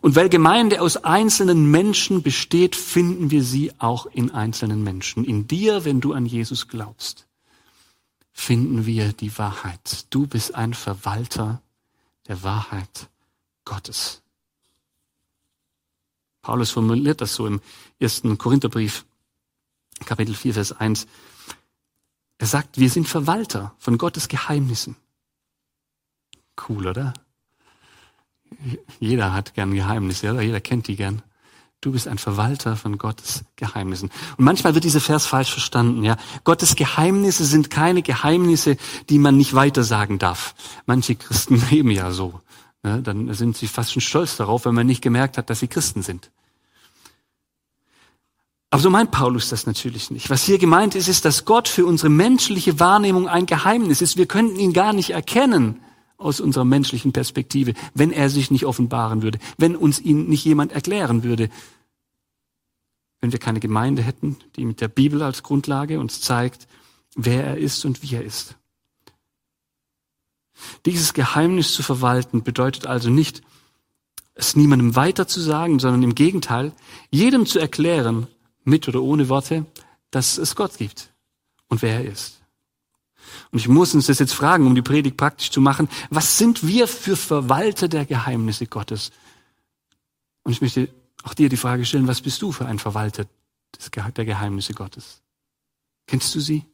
Und 0.00 0.16
weil 0.16 0.28
Gemeinde 0.28 0.80
aus 0.80 0.96
einzelnen 0.96 1.70
Menschen 1.70 2.22
besteht, 2.22 2.76
finden 2.76 3.30
wir 3.30 3.42
sie 3.42 3.72
auch 3.78 4.06
in 4.06 4.30
einzelnen 4.30 4.82
Menschen. 4.82 5.24
In 5.24 5.46
dir, 5.46 5.84
wenn 5.84 6.00
du 6.00 6.12
an 6.12 6.26
Jesus 6.26 6.68
glaubst, 6.68 7.26
finden 8.32 8.86
wir 8.86 9.12
die 9.12 9.36
Wahrheit. 9.38 10.06
Du 10.10 10.26
bist 10.26 10.54
ein 10.54 10.74
Verwalter 10.74 11.62
der 12.28 12.42
Wahrheit 12.42 13.08
Gottes. 13.64 14.22
Paulus 16.42 16.70
formuliert 16.70 17.20
das 17.20 17.34
so 17.34 17.46
im 17.46 17.60
ersten 17.98 18.38
Korintherbrief, 18.38 19.04
Kapitel 20.04 20.34
4, 20.34 20.54
Vers 20.54 20.72
1. 20.72 21.06
Er 22.38 22.46
sagt, 22.46 22.78
wir 22.78 22.90
sind 22.90 23.08
Verwalter 23.08 23.74
von 23.78 23.98
Gottes 23.98 24.28
Geheimnissen. 24.28 24.96
Cool, 26.68 26.86
oder? 26.86 27.14
Jeder 29.00 29.32
hat 29.32 29.54
gern 29.54 29.74
Geheimnisse, 29.74 30.30
oder? 30.30 30.42
Jeder 30.42 30.60
kennt 30.60 30.88
die 30.88 30.96
gern. 30.96 31.22
Du 31.80 31.92
bist 31.92 32.08
ein 32.08 32.18
Verwalter 32.18 32.76
von 32.76 32.98
Gottes 32.98 33.44
Geheimnissen. 33.56 34.10
Und 34.38 34.44
manchmal 34.44 34.74
wird 34.74 34.84
dieser 34.84 35.00
Vers 35.00 35.26
falsch 35.26 35.50
verstanden, 35.50 36.04
ja. 36.04 36.16
Gottes 36.44 36.74
Geheimnisse 36.74 37.44
sind 37.44 37.70
keine 37.70 38.02
Geheimnisse, 38.02 38.76
die 39.08 39.18
man 39.18 39.36
nicht 39.36 39.54
weitersagen 39.54 40.18
darf. 40.18 40.54
Manche 40.86 41.16
Christen 41.16 41.62
leben 41.70 41.90
ja 41.90 42.10
so. 42.10 42.40
Ja, 42.82 42.98
dann 42.98 43.32
sind 43.34 43.56
sie 43.56 43.68
fast 43.68 43.92
schon 43.92 44.00
stolz 44.00 44.36
darauf, 44.36 44.64
wenn 44.64 44.74
man 44.74 44.86
nicht 44.86 45.02
gemerkt 45.02 45.38
hat, 45.38 45.50
dass 45.50 45.60
sie 45.60 45.68
Christen 45.68 46.02
sind. 46.02 46.30
Aber 48.76 48.82
so 48.82 48.90
meint 48.90 49.10
Paulus 49.10 49.48
das 49.48 49.64
natürlich 49.64 50.10
nicht. 50.10 50.28
Was 50.28 50.42
hier 50.42 50.58
gemeint 50.58 50.94
ist, 50.94 51.08
ist, 51.08 51.24
dass 51.24 51.46
Gott 51.46 51.66
für 51.66 51.86
unsere 51.86 52.10
menschliche 52.10 52.78
Wahrnehmung 52.78 53.26
ein 53.26 53.46
Geheimnis 53.46 54.02
ist. 54.02 54.18
Wir 54.18 54.26
könnten 54.26 54.58
ihn 54.58 54.74
gar 54.74 54.92
nicht 54.92 55.08
erkennen 55.08 55.80
aus 56.18 56.40
unserer 56.40 56.66
menschlichen 56.66 57.10
Perspektive, 57.10 57.72
wenn 57.94 58.12
er 58.12 58.28
sich 58.28 58.50
nicht 58.50 58.66
offenbaren 58.66 59.22
würde, 59.22 59.38
wenn 59.56 59.76
uns 59.76 59.98
ihn 59.98 60.28
nicht 60.28 60.44
jemand 60.44 60.72
erklären 60.72 61.24
würde. 61.24 61.48
Wenn 63.22 63.32
wir 63.32 63.38
keine 63.38 63.60
Gemeinde 63.60 64.02
hätten, 64.02 64.36
die 64.56 64.66
mit 64.66 64.82
der 64.82 64.88
Bibel 64.88 65.22
als 65.22 65.42
Grundlage 65.42 65.98
uns 65.98 66.20
zeigt, 66.20 66.68
wer 67.14 67.44
er 67.44 67.56
ist 67.56 67.86
und 67.86 68.02
wie 68.02 68.14
er 68.14 68.24
ist. 68.24 68.56
Dieses 70.84 71.14
Geheimnis 71.14 71.72
zu 71.72 71.82
verwalten 71.82 72.42
bedeutet 72.42 72.86
also 72.86 73.08
nicht, 73.08 73.40
es 74.34 74.54
niemandem 74.54 74.96
weiter 74.96 75.26
zu 75.26 75.40
sagen, 75.40 75.78
sondern 75.78 76.02
im 76.02 76.14
Gegenteil, 76.14 76.74
jedem 77.10 77.46
zu 77.46 77.58
erklären, 77.58 78.26
mit 78.66 78.86
oder 78.88 79.02
ohne 79.02 79.28
Worte, 79.28 79.64
dass 80.10 80.38
es 80.38 80.54
Gott 80.54 80.76
gibt 80.76 81.12
und 81.68 81.82
wer 81.82 81.94
er 81.94 82.04
ist. 82.04 82.42
Und 83.50 83.58
ich 83.58 83.68
muss 83.68 83.94
uns 83.94 84.06
das 84.06 84.18
jetzt 84.18 84.34
fragen, 84.34 84.66
um 84.66 84.74
die 84.74 84.82
Predigt 84.82 85.16
praktisch 85.16 85.50
zu 85.50 85.60
machen. 85.60 85.88
Was 86.10 86.38
sind 86.38 86.66
wir 86.66 86.86
für 86.88 87.16
Verwalter 87.16 87.88
der 87.88 88.04
Geheimnisse 88.04 88.66
Gottes? 88.66 89.10
Und 90.42 90.52
ich 90.52 90.60
möchte 90.60 90.88
auch 91.22 91.34
dir 91.34 91.48
die 91.48 91.56
Frage 91.56 91.84
stellen, 91.84 92.06
was 92.06 92.20
bist 92.20 92.40
du 92.42 92.52
für 92.52 92.66
ein 92.66 92.78
Verwalter 92.78 93.26
der 94.16 94.24
Geheimnisse 94.24 94.74
Gottes? 94.74 95.22
Kennst 96.06 96.34
du 96.34 96.40
sie? 96.40 96.64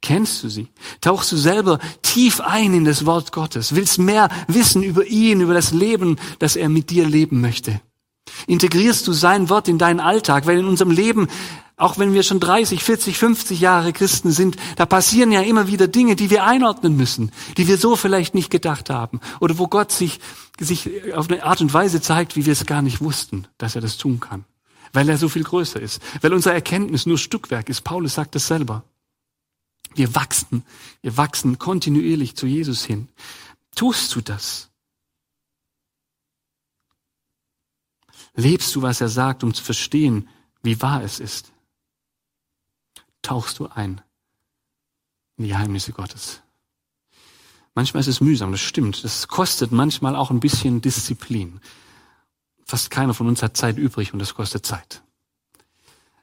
Kennst 0.00 0.42
du 0.42 0.48
sie? 0.48 0.68
Tauchst 1.00 1.32
du 1.32 1.36
selber 1.36 1.78
tief 2.02 2.40
ein 2.40 2.74
in 2.74 2.84
das 2.84 3.04
Wort 3.04 3.32
Gottes? 3.32 3.74
Willst 3.74 3.98
mehr 3.98 4.28
wissen 4.48 4.82
über 4.82 5.04
ihn, 5.06 5.40
über 5.40 5.54
das 5.54 5.72
Leben, 5.72 6.18
das 6.38 6.56
er 6.56 6.68
mit 6.68 6.90
dir 6.90 7.06
leben 7.06 7.40
möchte? 7.40 7.80
Integrierst 8.46 9.06
du 9.06 9.12
sein 9.12 9.48
Wort 9.48 9.68
in 9.68 9.78
deinen 9.78 10.00
Alltag? 10.00 10.46
Weil 10.46 10.58
in 10.58 10.66
unserem 10.66 10.90
Leben, 10.90 11.28
auch 11.76 11.98
wenn 11.98 12.14
wir 12.14 12.22
schon 12.22 12.40
30, 12.40 12.82
40, 12.82 13.18
50 13.18 13.60
Jahre 13.60 13.92
Christen 13.92 14.30
sind, 14.30 14.56
da 14.76 14.86
passieren 14.86 15.32
ja 15.32 15.42
immer 15.42 15.68
wieder 15.68 15.88
Dinge, 15.88 16.16
die 16.16 16.30
wir 16.30 16.44
einordnen 16.44 16.96
müssen, 16.96 17.32
die 17.56 17.68
wir 17.68 17.76
so 17.76 17.96
vielleicht 17.96 18.34
nicht 18.34 18.50
gedacht 18.50 18.90
haben. 18.90 19.20
Oder 19.40 19.58
wo 19.58 19.66
Gott 19.66 19.92
sich, 19.92 20.20
sich 20.58 21.12
auf 21.14 21.28
eine 21.28 21.42
Art 21.42 21.60
und 21.60 21.74
Weise 21.74 22.00
zeigt, 22.00 22.36
wie 22.36 22.46
wir 22.46 22.52
es 22.52 22.66
gar 22.66 22.82
nicht 22.82 23.00
wussten, 23.00 23.46
dass 23.58 23.74
er 23.74 23.82
das 23.82 23.98
tun 23.98 24.20
kann. 24.20 24.44
Weil 24.92 25.08
er 25.08 25.18
so 25.18 25.28
viel 25.28 25.44
größer 25.44 25.80
ist. 25.80 26.00
Weil 26.22 26.32
unser 26.32 26.54
Erkenntnis 26.54 27.04
nur 27.04 27.18
Stückwerk 27.18 27.68
ist. 27.68 27.82
Paulus 27.82 28.14
sagt 28.14 28.34
das 28.34 28.46
selber. 28.46 28.84
Wir 29.94 30.14
wachsen, 30.14 30.62
wir 31.02 31.16
wachsen 31.16 31.58
kontinuierlich 31.58 32.36
zu 32.36 32.46
Jesus 32.46 32.84
hin. 32.84 33.08
Tust 33.74 34.14
du 34.14 34.20
das? 34.20 34.70
Lebst 38.36 38.76
du, 38.76 38.82
was 38.82 39.00
er 39.00 39.08
sagt, 39.08 39.42
um 39.42 39.54
zu 39.54 39.64
verstehen, 39.64 40.28
wie 40.62 40.80
wahr 40.82 41.02
es 41.02 41.20
ist? 41.20 41.52
Tauchst 43.22 43.58
du 43.58 43.66
ein 43.66 44.02
in 45.38 45.44
die 45.44 45.50
Geheimnisse 45.50 45.92
Gottes? 45.92 46.42
Manchmal 47.74 48.02
ist 48.02 48.06
es 48.06 48.20
mühsam, 48.20 48.52
das 48.52 48.60
stimmt. 48.60 49.02
Das 49.04 49.26
kostet 49.28 49.72
manchmal 49.72 50.14
auch 50.14 50.30
ein 50.30 50.40
bisschen 50.40 50.80
Disziplin. 50.80 51.60
Fast 52.64 52.90
keiner 52.90 53.14
von 53.14 53.26
uns 53.26 53.42
hat 53.42 53.56
Zeit 53.56 53.78
übrig 53.78 54.12
und 54.12 54.18
das 54.18 54.34
kostet 54.34 54.64
Zeit. 54.64 55.02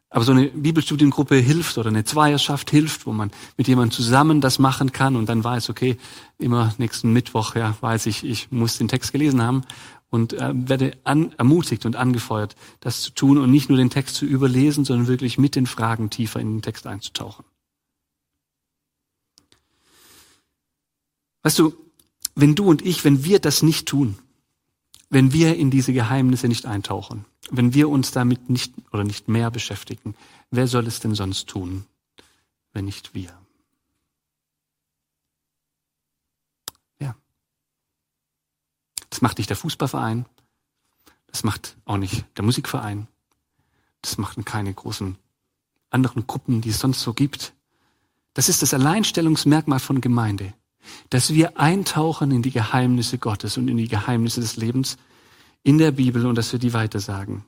Aber 0.10 0.25
so 0.25 0.32
eine 0.32 0.48
Bibelstudiengruppe 0.48 1.36
hilft 1.36 1.79
oder 1.79 1.89
eine 1.89 2.03
Zweierschaft 2.03 2.70
hilft, 2.70 3.08
wo 3.08 3.13
man 3.13 3.32
mit 3.58 3.67
jemandem 3.67 3.91
zusammen 3.91 4.41
das 4.41 4.60
machen 4.60 4.91
kann 4.91 5.15
und 5.15 5.27
dann 5.27 5.43
weiß, 5.43 5.72
okay, 5.72 5.98
immer 6.38 6.74
nächsten 6.77 7.12
Mittwoch, 7.13 7.55
ja, 7.55 7.75
weiß 7.82 8.05
ich, 8.05 8.24
ich 8.24 8.51
muss 8.51 8.77
den 8.77 8.88
Text 8.88 9.12
gelesen 9.12 9.41
haben 9.41 9.63
und 10.13 10.34
äh, 10.34 10.51
werde 10.53 10.96
an, 11.05 11.32
ermutigt 11.39 11.88
und 11.88 11.96
angefeuert, 11.96 12.55
das 12.82 13.01
zu 13.01 13.10
tun 13.15 13.39
und 13.39 13.50
nicht 13.50 13.70
nur 13.70 13.79
den 13.79 13.89
Text 13.89 14.13
zu 14.13 14.27
überlesen, 14.27 14.86
sondern 14.86 15.08
wirklich 15.08 15.39
mit 15.39 15.55
den 15.55 15.65
Fragen 15.65 16.12
tiefer 16.12 16.39
in 16.39 16.58
den 16.58 16.62
Text 16.62 16.86
einzutauchen. 16.86 17.43
Weißt 21.41 21.58
du, 21.58 21.74
wenn 22.36 22.53
du 22.53 22.65
und 22.65 22.84
ich, 22.84 23.03
wenn 23.03 23.25
wir 23.25 23.39
das 23.39 23.63
nicht 23.63 23.88
tun, 23.88 24.20
wenn 25.10 25.34
wir 25.34 25.55
in 25.55 25.72
diese 25.72 25.93
Geheimnisse 25.93 26.48
nicht 26.48 26.67
eintauchen, 26.67 27.25
wenn 27.50 27.74
wir 27.74 27.89
uns 27.89 28.12
damit 28.12 28.51
nicht 28.51 28.72
oder 28.91 29.03
nicht 29.03 29.29
mehr 29.29 29.50
beschäftigen, 29.50 30.13
wer 30.51 30.67
soll 30.67 30.86
es 30.86 31.00
denn 31.00 31.15
sonst 31.15 31.50
tun, 31.50 31.86
wenn 32.72 32.86
nicht 32.86 33.15
wir? 33.15 33.42
Das 39.13 39.22
macht 39.22 39.38
nicht 39.38 39.51
der 39.51 39.58
Fußballverein, 39.58 40.25
das 41.27 41.43
macht 41.43 41.77
auch 41.86 41.98
nicht 41.98 42.25
der 42.36 42.43
Musikverein, 42.43 43.08
das 44.01 44.17
machen 44.17 44.43
keine 44.43 44.74
großen 44.74 45.17
anderen 45.91 46.25
Gruppen, 46.25 46.62
die 46.62 46.70
es 46.70 46.79
sonst 46.79 47.01
so 47.01 47.13
gibt. 47.13 47.53
Das 48.34 48.50
ist 48.50 48.63
das 48.63 48.74
Alleinstellungsmerkmal 48.74 49.79
von 49.79 50.01
Gemeinde 50.01 50.55
dass 51.10 51.34
wir 51.34 51.60
eintauchen 51.60 52.32
in 52.32 52.41
die 52.41 52.51
Geheimnisse 52.51 53.17
Gottes 53.17 53.58
und 53.58 53.67
in 53.67 53.77
die 53.77 53.88
Geheimnisse 53.88 54.41
des 54.41 54.58
Lebens 54.58 54.98
in 55.63 55.77
der 55.77 55.91
Bibel 55.91 56.25
und 56.25 56.36
dass 56.36 56.51
wir 56.51 56.60
die 56.60 56.74
weitersagen. 56.74 57.46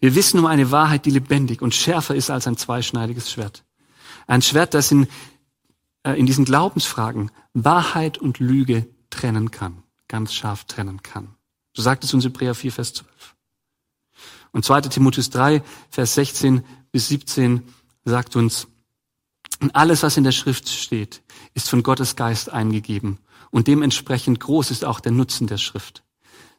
Wir 0.00 0.14
wissen 0.14 0.38
um 0.38 0.46
eine 0.46 0.70
Wahrheit, 0.70 1.06
die 1.06 1.10
lebendig 1.10 1.62
und 1.62 1.74
schärfer 1.74 2.14
ist 2.14 2.30
als 2.30 2.46
ein 2.46 2.56
zweischneidiges 2.56 3.30
Schwert. 3.30 3.64
Ein 4.26 4.42
Schwert, 4.42 4.74
das 4.74 4.92
in, 4.92 5.08
äh, 6.02 6.12
in 6.12 6.26
diesen 6.26 6.44
Glaubensfragen 6.44 7.30
Wahrheit 7.54 8.18
und 8.18 8.38
Lüge 8.38 8.86
trennen 9.16 9.50
kann, 9.50 9.82
ganz 10.08 10.32
scharf 10.34 10.64
trennen 10.64 11.02
kann. 11.02 11.34
So 11.74 11.82
sagt 11.82 12.04
es 12.04 12.12
uns 12.14 12.24
Hebräer 12.24 12.54
4, 12.54 12.72
Vers 12.72 12.94
12. 12.94 13.06
Und 14.52 14.64
2. 14.64 14.82
Timotheus 14.82 15.30
3, 15.30 15.62
Vers 15.90 16.14
16 16.14 16.64
bis 16.92 17.08
17 17.08 17.62
sagt 18.04 18.36
uns, 18.36 18.68
und 19.60 19.74
alles, 19.74 20.02
was 20.02 20.16
in 20.16 20.24
der 20.24 20.32
Schrift 20.32 20.68
steht, 20.68 21.22
ist 21.54 21.70
von 21.70 21.82
Gottes 21.82 22.14
Geist 22.14 22.52
eingegeben. 22.52 23.18
Und 23.50 23.68
dementsprechend 23.68 24.38
groß 24.40 24.70
ist 24.70 24.84
auch 24.84 25.00
der 25.00 25.12
Nutzen 25.12 25.46
der 25.46 25.56
Schrift. 25.56 26.04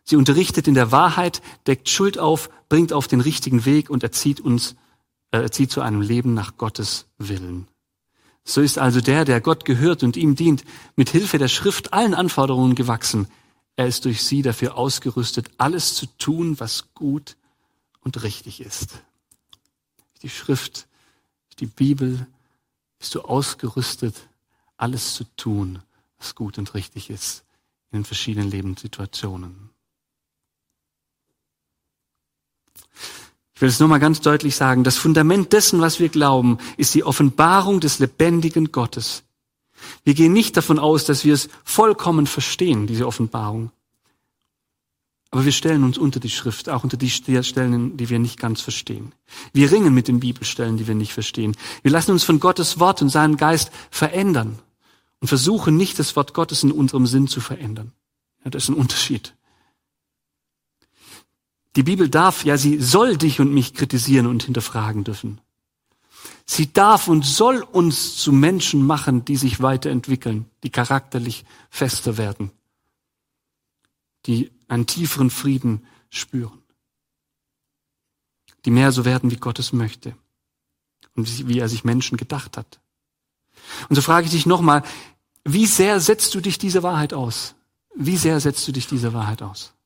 Sie 0.03 0.15
unterrichtet 0.15 0.67
in 0.67 0.73
der 0.73 0.91
Wahrheit, 0.91 1.41
deckt 1.67 1.89
Schuld 1.89 2.17
auf, 2.17 2.49
bringt 2.69 2.93
auf 2.93 3.07
den 3.07 3.21
richtigen 3.21 3.65
Weg 3.65 3.89
und 3.89 4.03
erzieht 4.03 4.39
uns, 4.39 4.75
äh, 5.31 5.37
erzieht 5.41 5.69
zu 5.69 5.81
einem 5.81 6.01
Leben 6.01 6.33
nach 6.33 6.57
Gottes 6.57 7.05
Willen. 7.17 7.67
So 8.47 8.61
ist 8.61 8.77
also 8.77 9.01
der, 9.01 9.25
der 9.25 9.41
Gott 9.41 9.65
gehört 9.65 10.03
und 10.03 10.15
ihm 10.15 10.35
dient, 10.35 10.63
mit 10.95 11.09
Hilfe 11.09 11.37
der 11.37 11.49
Schrift 11.49 11.91
allen 11.91 12.13
Anforderungen 12.13 12.75
gewachsen. 12.75 13.27
Er 13.75 13.87
ist 13.87 14.05
durch 14.05 14.23
sie 14.23 14.41
dafür 14.41 14.77
ausgerüstet, 14.77 15.51
alles 15.57 15.95
zu 15.95 16.05
tun, 16.17 16.57
was 16.57 16.93
gut 16.93 17.35
und 17.99 18.23
richtig 18.23 18.61
ist. 18.61 19.03
Die 20.21 20.29
Schrift, 20.29 20.87
die 21.59 21.65
Bibel, 21.65 22.25
bist 22.99 23.13
du 23.15 23.21
ausgerüstet, 23.21 24.15
alles 24.77 25.13
zu 25.13 25.25
tun, 25.35 25.79
was 26.17 26.33
gut 26.33 26.57
und 26.57 26.73
richtig 26.73 27.09
ist 27.09 27.43
in 27.91 27.99
den 27.99 28.05
verschiedenen 28.05 28.49
Lebenssituationen. 28.49 29.71
Ich 33.57 33.61
will 33.61 33.69
es 33.69 33.79
nur 33.79 33.89
mal 33.89 33.97
ganz 33.97 34.21
deutlich 34.21 34.55
sagen. 34.55 34.83
Das 34.83 34.97
Fundament 34.97 35.51
dessen, 35.51 35.81
was 35.81 35.99
wir 35.99 36.09
glauben, 36.09 36.59
ist 36.77 36.93
die 36.93 37.03
Offenbarung 37.03 37.79
des 37.79 37.97
lebendigen 37.97 38.71
Gottes. 38.71 39.23
Wir 40.03 40.13
gehen 40.13 40.31
nicht 40.31 40.55
davon 40.55 40.77
aus, 40.77 41.05
dass 41.05 41.25
wir 41.25 41.33
es 41.33 41.49
vollkommen 41.63 42.27
verstehen, 42.27 42.85
diese 42.85 43.07
Offenbarung. 43.07 43.71
Aber 45.31 45.43
wir 45.43 45.51
stellen 45.51 45.83
uns 45.83 45.97
unter 45.97 46.19
die 46.19 46.29
Schrift, 46.29 46.69
auch 46.69 46.83
unter 46.83 46.97
die 46.97 47.09
Stellen, 47.09 47.97
die 47.97 48.09
wir 48.11 48.19
nicht 48.19 48.37
ganz 48.37 48.61
verstehen. 48.61 49.11
Wir 49.53 49.71
ringen 49.71 49.95
mit 49.95 50.07
den 50.07 50.19
Bibelstellen, 50.19 50.77
die 50.77 50.85
wir 50.85 50.93
nicht 50.93 51.13
verstehen. 51.13 51.57
Wir 51.81 51.89
lassen 51.89 52.11
uns 52.11 52.23
von 52.23 52.39
Gottes 52.39 52.79
Wort 52.79 53.01
und 53.01 53.09
seinem 53.09 53.37
Geist 53.37 53.71
verändern 53.89 54.59
und 55.19 55.29
versuchen 55.29 55.77
nicht, 55.77 55.97
das 55.97 56.15
Wort 56.15 56.35
Gottes 56.35 56.61
in 56.61 56.71
unserem 56.71 57.07
Sinn 57.07 57.27
zu 57.27 57.41
verändern. 57.41 57.91
Ja, 58.45 58.51
das 58.51 58.65
ist 58.65 58.69
ein 58.69 58.75
Unterschied. 58.75 59.34
Die 61.77 61.83
Bibel 61.83 62.09
darf, 62.09 62.43
ja, 62.43 62.57
sie 62.57 62.81
soll 62.81 63.17
dich 63.17 63.39
und 63.39 63.53
mich 63.53 63.75
kritisieren 63.75 64.25
und 64.25 64.41
hinterfragen 64.41 65.03
dürfen. 65.03 65.39
Sie 66.43 66.73
darf 66.73 67.07
und 67.07 67.23
soll 67.23 67.61
uns 67.61 68.17
zu 68.17 68.31
Menschen 68.31 68.83
machen, 68.83 69.25
die 69.25 69.35
sich 69.35 69.61
weiterentwickeln, 69.61 70.49
die 70.63 70.71
charakterlich 70.71 71.45
fester 71.69 72.17
werden, 72.17 72.49
die 74.25 74.49
einen 74.67 74.87
tieferen 74.87 75.29
Frieden 75.29 75.85
spüren, 76.09 76.63
die 78.65 78.71
mehr 78.71 78.91
so 78.91 79.05
werden, 79.05 79.29
wie 79.29 79.37
Gott 79.37 79.59
es 79.59 79.71
möchte 79.71 80.15
und 81.15 81.47
wie 81.47 81.59
er 81.59 81.69
sich 81.69 81.83
Menschen 81.83 82.17
gedacht 82.17 82.57
hat. 82.57 82.79
Und 83.87 83.97
so 83.97 84.01
frage 84.01 84.25
ich 84.25 84.31
dich 84.31 84.47
nochmal, 84.47 84.81
wie 85.43 85.67
sehr 85.67 85.99
setzt 85.99 86.33
du 86.33 86.41
dich 86.41 86.57
dieser 86.57 86.81
Wahrheit 86.81 87.13
aus? 87.13 87.53
Wie 87.93 88.17
sehr 88.17 88.39
setzt 88.39 88.67
du 88.67 88.71
dich 88.71 88.87
dieser 88.87 89.13
Wahrheit 89.13 89.43
aus? 89.43 89.76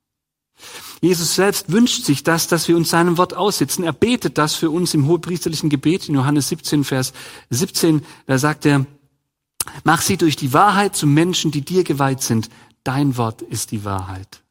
Jesus 1.01 1.35
selbst 1.35 1.71
wünscht 1.71 2.03
sich 2.03 2.23
das, 2.23 2.47
dass 2.47 2.67
wir 2.67 2.77
uns 2.77 2.91
seinem 2.91 3.17
Wort 3.17 3.33
aussitzen. 3.33 3.83
Er 3.83 3.93
betet 3.93 4.37
das 4.37 4.53
für 4.55 4.69
uns 4.69 4.93
im 4.93 5.07
hohepriesterlichen 5.07 5.69
Gebet 5.69 6.07
in 6.07 6.15
Johannes 6.15 6.49
17, 6.49 6.83
Vers 6.83 7.13
17. 7.49 8.03
Da 8.27 8.37
sagt 8.37 8.65
er, 8.65 8.85
mach 9.83 10.01
sie 10.01 10.17
durch 10.17 10.35
die 10.35 10.53
Wahrheit 10.53 10.95
zu 10.95 11.07
Menschen, 11.07 11.49
die 11.49 11.61
dir 11.61 11.83
geweiht 11.83 12.21
sind. 12.21 12.49
Dein 12.83 13.17
Wort 13.17 13.41
ist 13.41 13.71
die 13.71 13.83
Wahrheit. 13.83 14.41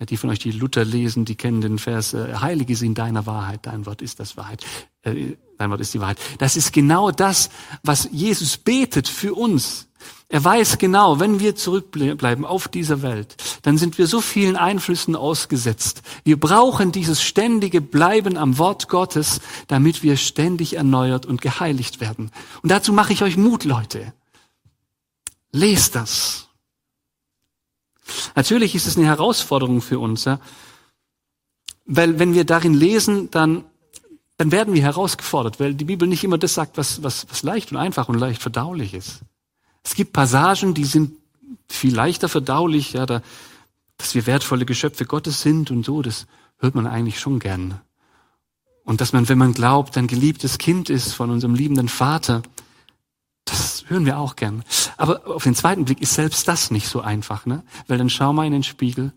Die 0.00 0.16
von 0.16 0.28
euch, 0.28 0.38
die 0.38 0.50
Luther 0.50 0.84
lesen, 0.84 1.24
die 1.24 1.36
kennen 1.36 1.60
den 1.60 1.78
Vers, 1.78 2.14
äh, 2.14 2.34
heilige 2.34 2.76
sie 2.76 2.86
in 2.86 2.94
deiner 2.94 3.26
Wahrheit, 3.26 3.60
dein 3.62 3.86
Wort 3.86 4.02
ist 4.02 4.20
das 4.20 4.36
Wahrheit, 4.36 4.64
äh, 5.02 5.36
dein 5.56 5.70
Wort 5.70 5.80
ist 5.80 5.94
die 5.94 6.00
Wahrheit. 6.00 6.18
Das 6.38 6.56
ist 6.56 6.72
genau 6.72 7.10
das, 7.10 7.48
was 7.82 8.08
Jesus 8.12 8.58
betet 8.58 9.08
für 9.08 9.34
uns. 9.34 9.86
Er 10.28 10.42
weiß 10.42 10.78
genau, 10.78 11.20
wenn 11.20 11.38
wir 11.38 11.54
zurückbleiben 11.54 12.44
auf 12.44 12.68
dieser 12.68 13.02
Welt, 13.02 13.36
dann 13.62 13.78
sind 13.78 13.98
wir 13.98 14.06
so 14.06 14.20
vielen 14.20 14.56
Einflüssen 14.56 15.16
ausgesetzt. 15.16 16.02
Wir 16.24 16.40
brauchen 16.40 16.92
dieses 16.92 17.22
ständige 17.22 17.80
Bleiben 17.80 18.36
am 18.36 18.58
Wort 18.58 18.88
Gottes, 18.88 19.40
damit 19.68 20.02
wir 20.02 20.16
ständig 20.16 20.74
erneuert 20.74 21.26
und 21.26 21.42
geheiligt 21.42 22.00
werden. 22.00 22.30
Und 22.62 22.70
dazu 22.70 22.92
mache 22.92 23.12
ich 23.12 23.22
euch 23.22 23.36
Mut, 23.36 23.64
Leute. 23.64 24.12
Lest 25.52 25.94
das. 25.94 26.48
Natürlich 28.34 28.74
ist 28.74 28.86
es 28.86 28.96
eine 28.96 29.06
Herausforderung 29.06 29.80
für 29.80 29.98
uns, 29.98 30.24
ja? 30.24 30.40
weil 31.84 32.18
wenn 32.18 32.34
wir 32.34 32.44
darin 32.44 32.74
lesen, 32.74 33.30
dann, 33.30 33.64
dann 34.36 34.50
werden 34.50 34.74
wir 34.74 34.82
herausgefordert, 34.82 35.60
weil 35.60 35.74
die 35.74 35.84
Bibel 35.84 36.08
nicht 36.08 36.24
immer 36.24 36.38
das 36.38 36.54
sagt, 36.54 36.76
was, 36.76 37.02
was, 37.02 37.26
was 37.30 37.42
leicht 37.42 37.72
und 37.72 37.78
einfach 37.78 38.08
und 38.08 38.18
leicht 38.18 38.42
verdaulich 38.42 38.94
ist. 38.94 39.20
Es 39.84 39.94
gibt 39.94 40.12
Passagen, 40.12 40.74
die 40.74 40.84
sind 40.84 41.12
viel 41.68 41.94
leichter 41.94 42.28
verdaulich, 42.28 42.94
ja, 42.94 43.06
da, 43.06 43.22
dass 43.98 44.14
wir 44.14 44.26
wertvolle 44.26 44.64
Geschöpfe 44.66 45.04
Gottes 45.04 45.42
sind 45.42 45.70
und 45.70 45.84
so, 45.84 46.02
das 46.02 46.26
hört 46.58 46.74
man 46.74 46.86
eigentlich 46.86 47.20
schon 47.20 47.38
gern. 47.38 47.80
Und 48.84 49.00
dass 49.00 49.12
man, 49.12 49.28
wenn 49.28 49.38
man 49.38 49.54
glaubt, 49.54 49.96
ein 49.96 50.06
geliebtes 50.06 50.58
Kind 50.58 50.90
ist 50.90 51.12
von 51.12 51.30
unserem 51.30 51.54
liebenden 51.54 51.88
Vater, 51.88 52.42
das 53.44 53.84
hören 53.88 54.06
wir 54.06 54.18
auch 54.18 54.36
gern. 54.36 54.64
Aber 54.96 55.26
auf 55.26 55.44
den 55.44 55.54
zweiten 55.54 55.84
Blick 55.84 56.00
ist 56.00 56.14
selbst 56.14 56.48
das 56.48 56.70
nicht 56.70 56.88
so 56.88 57.00
einfach, 57.00 57.46
ne? 57.46 57.62
Weil 57.86 57.98
dann 57.98 58.10
schau 58.10 58.32
mal 58.32 58.46
in 58.46 58.52
den 58.52 58.62
Spiegel 58.62 59.12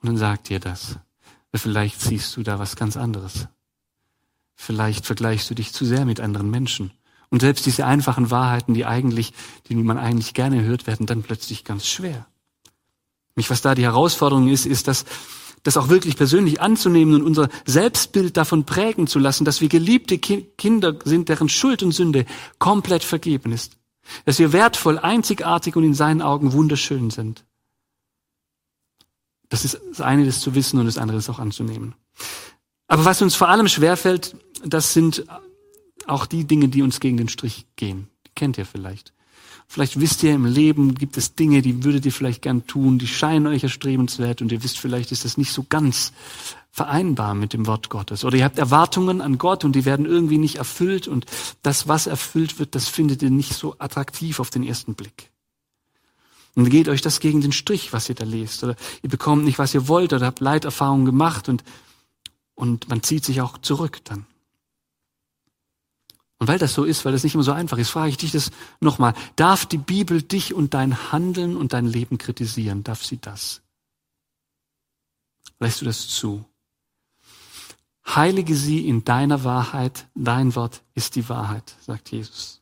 und 0.00 0.08
dann 0.08 0.16
sagt 0.16 0.48
dir 0.48 0.60
das. 0.60 0.98
Vielleicht 1.54 2.00
siehst 2.00 2.36
du 2.36 2.42
da 2.42 2.58
was 2.58 2.74
ganz 2.74 2.96
anderes. 2.96 3.46
Vielleicht 4.56 5.06
vergleichst 5.06 5.48
du 5.50 5.54
dich 5.54 5.72
zu 5.72 5.84
sehr 5.84 6.04
mit 6.04 6.20
anderen 6.20 6.50
Menschen. 6.50 6.92
Und 7.34 7.40
selbst 7.40 7.66
diese 7.66 7.84
einfachen 7.84 8.30
Wahrheiten, 8.30 8.74
die 8.74 8.86
eigentlich, 8.86 9.32
die 9.68 9.74
man 9.74 9.98
eigentlich 9.98 10.34
gerne 10.34 10.62
hört, 10.62 10.86
werden 10.86 11.06
dann 11.06 11.24
plötzlich 11.24 11.64
ganz 11.64 11.84
schwer. 11.84 12.28
Mich, 13.34 13.50
was 13.50 13.60
da 13.60 13.74
die 13.74 13.82
Herausforderung 13.82 14.46
ist, 14.46 14.66
ist, 14.66 14.86
dass 14.86 15.04
das 15.64 15.76
auch 15.76 15.88
wirklich 15.88 16.16
persönlich 16.16 16.60
anzunehmen 16.60 17.16
und 17.16 17.22
unser 17.22 17.48
Selbstbild 17.66 18.36
davon 18.36 18.62
prägen 18.66 19.08
zu 19.08 19.18
lassen, 19.18 19.44
dass 19.44 19.60
wir 19.60 19.68
geliebte 19.68 20.16
Kinder 20.16 20.96
sind, 21.02 21.28
deren 21.28 21.48
Schuld 21.48 21.82
und 21.82 21.90
Sünde 21.90 22.24
komplett 22.60 23.02
vergeben 23.02 23.50
ist. 23.50 23.78
Dass 24.26 24.38
wir 24.38 24.52
wertvoll, 24.52 25.00
einzigartig 25.00 25.74
und 25.74 25.82
in 25.82 25.94
seinen 25.94 26.22
Augen 26.22 26.52
wunderschön 26.52 27.10
sind. 27.10 27.44
Das 29.48 29.64
ist 29.64 29.80
das 29.90 30.00
eine, 30.00 30.24
das 30.24 30.38
zu 30.38 30.54
wissen 30.54 30.78
und 30.78 30.86
das 30.86 30.98
andere 30.98 31.18
ist 31.18 31.28
auch 31.28 31.40
anzunehmen. 31.40 31.96
Aber 32.86 33.04
was 33.04 33.22
uns 33.22 33.34
vor 33.34 33.48
allem 33.48 33.66
schwerfällt, 33.66 34.36
das 34.64 34.92
sind 34.92 35.24
auch 36.08 36.26
die 36.26 36.44
Dinge, 36.44 36.68
die 36.68 36.82
uns 36.82 37.00
gegen 37.00 37.16
den 37.16 37.28
Strich 37.28 37.66
gehen. 37.76 38.08
Die 38.26 38.30
kennt 38.34 38.58
ihr 38.58 38.66
vielleicht. 38.66 39.12
Vielleicht 39.66 39.98
wisst 39.98 40.22
ihr, 40.22 40.34
im 40.34 40.44
Leben 40.44 40.94
gibt 40.94 41.16
es 41.16 41.34
Dinge, 41.34 41.62
die 41.62 41.84
würdet 41.84 42.04
ihr 42.06 42.12
vielleicht 42.12 42.42
gern 42.42 42.66
tun, 42.66 42.98
die 42.98 43.06
scheinen 43.06 43.46
euch 43.46 43.62
erstrebenswert 43.62 44.42
und 44.42 44.52
ihr 44.52 44.62
wisst, 44.62 44.78
vielleicht 44.78 45.10
ist 45.10 45.24
das 45.24 45.36
nicht 45.36 45.52
so 45.52 45.64
ganz 45.68 46.12
vereinbar 46.70 47.34
mit 47.34 47.52
dem 47.52 47.66
Wort 47.66 47.88
Gottes. 47.88 48.24
Oder 48.24 48.36
ihr 48.36 48.44
habt 48.44 48.58
Erwartungen 48.58 49.20
an 49.20 49.38
Gott 49.38 49.64
und 49.64 49.72
die 49.72 49.84
werden 49.84 50.06
irgendwie 50.06 50.38
nicht 50.38 50.56
erfüllt 50.56 51.08
und 51.08 51.26
das, 51.62 51.88
was 51.88 52.06
erfüllt 52.06 52.58
wird, 52.58 52.74
das 52.74 52.88
findet 52.88 53.22
ihr 53.22 53.30
nicht 53.30 53.54
so 53.54 53.76
attraktiv 53.78 54.40
auf 54.40 54.50
den 54.50 54.64
ersten 54.64 54.94
Blick. 54.94 55.30
Und 56.56 56.70
geht 56.70 56.88
euch 56.88 57.00
das 57.00 57.20
gegen 57.20 57.40
den 57.40 57.52
Strich, 57.52 57.92
was 57.92 58.08
ihr 58.08 58.14
da 58.14 58.24
lest. 58.24 58.62
Oder 58.62 58.76
ihr 59.02 59.10
bekommt 59.10 59.44
nicht, 59.44 59.58
was 59.58 59.74
ihr 59.74 59.88
wollt 59.88 60.12
oder 60.12 60.26
habt 60.26 60.40
Leiterfahrungen 60.40 61.04
gemacht 61.04 61.48
und, 61.48 61.64
und 62.54 62.88
man 62.88 63.02
zieht 63.02 63.24
sich 63.24 63.40
auch 63.40 63.58
zurück 63.58 64.00
dann. 64.04 64.26
Und 66.44 66.48
weil 66.48 66.58
das 66.58 66.74
so 66.74 66.84
ist, 66.84 67.06
weil 67.06 67.12
das 67.12 67.24
nicht 67.24 67.32
immer 67.32 67.42
so 67.42 67.52
einfach 67.52 67.78
ist, 67.78 67.88
frage 67.88 68.10
ich 68.10 68.18
dich 68.18 68.30
das 68.30 68.50
nochmal. 68.78 69.14
Darf 69.34 69.64
die 69.64 69.78
Bibel 69.78 70.20
dich 70.20 70.52
und 70.52 70.74
dein 70.74 71.10
Handeln 71.10 71.56
und 71.56 71.72
dein 71.72 71.86
Leben 71.86 72.18
kritisieren? 72.18 72.84
Darf 72.84 73.02
sie 73.02 73.16
das? 73.16 73.62
Lässt 75.58 75.80
du 75.80 75.86
das 75.86 76.06
zu? 76.06 76.44
Heilige 78.06 78.54
sie 78.54 78.86
in 78.86 79.04
deiner 79.04 79.42
Wahrheit. 79.44 80.06
Dein 80.14 80.54
Wort 80.54 80.82
ist 80.94 81.16
die 81.16 81.30
Wahrheit, 81.30 81.76
sagt 81.80 82.10
Jesus. 82.10 82.60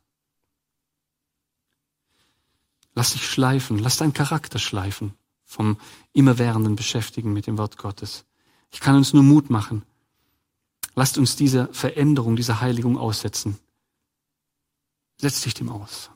Lass 2.95 3.15
dich 3.15 3.29
schleifen, 3.29 3.81
lass 3.81 3.97
deinen 3.97 4.13
Charakter 4.13 4.61
schleifen 4.61 5.13
vom 5.45 5.77
immerwährenden 6.13 6.77
Beschäftigen 6.77 7.33
mit 7.33 7.49
dem 7.49 7.59
Wort 7.59 7.79
Gottes. 7.79 8.27
Ich 8.71 8.79
kann 8.79 8.95
uns 8.95 9.13
nur 9.13 9.25
Mut 9.25 9.51
machen. 9.51 9.83
Lasst 10.95 11.19
uns 11.19 11.35
diese 11.35 11.69
Veränderung, 11.73 12.37
diese 12.37 12.61
Heiligung 12.61 12.97
aussetzen. 12.97 13.59
Setz 15.19 15.43
dich 15.43 15.55
dem 15.55 15.69
aus. 15.69 16.11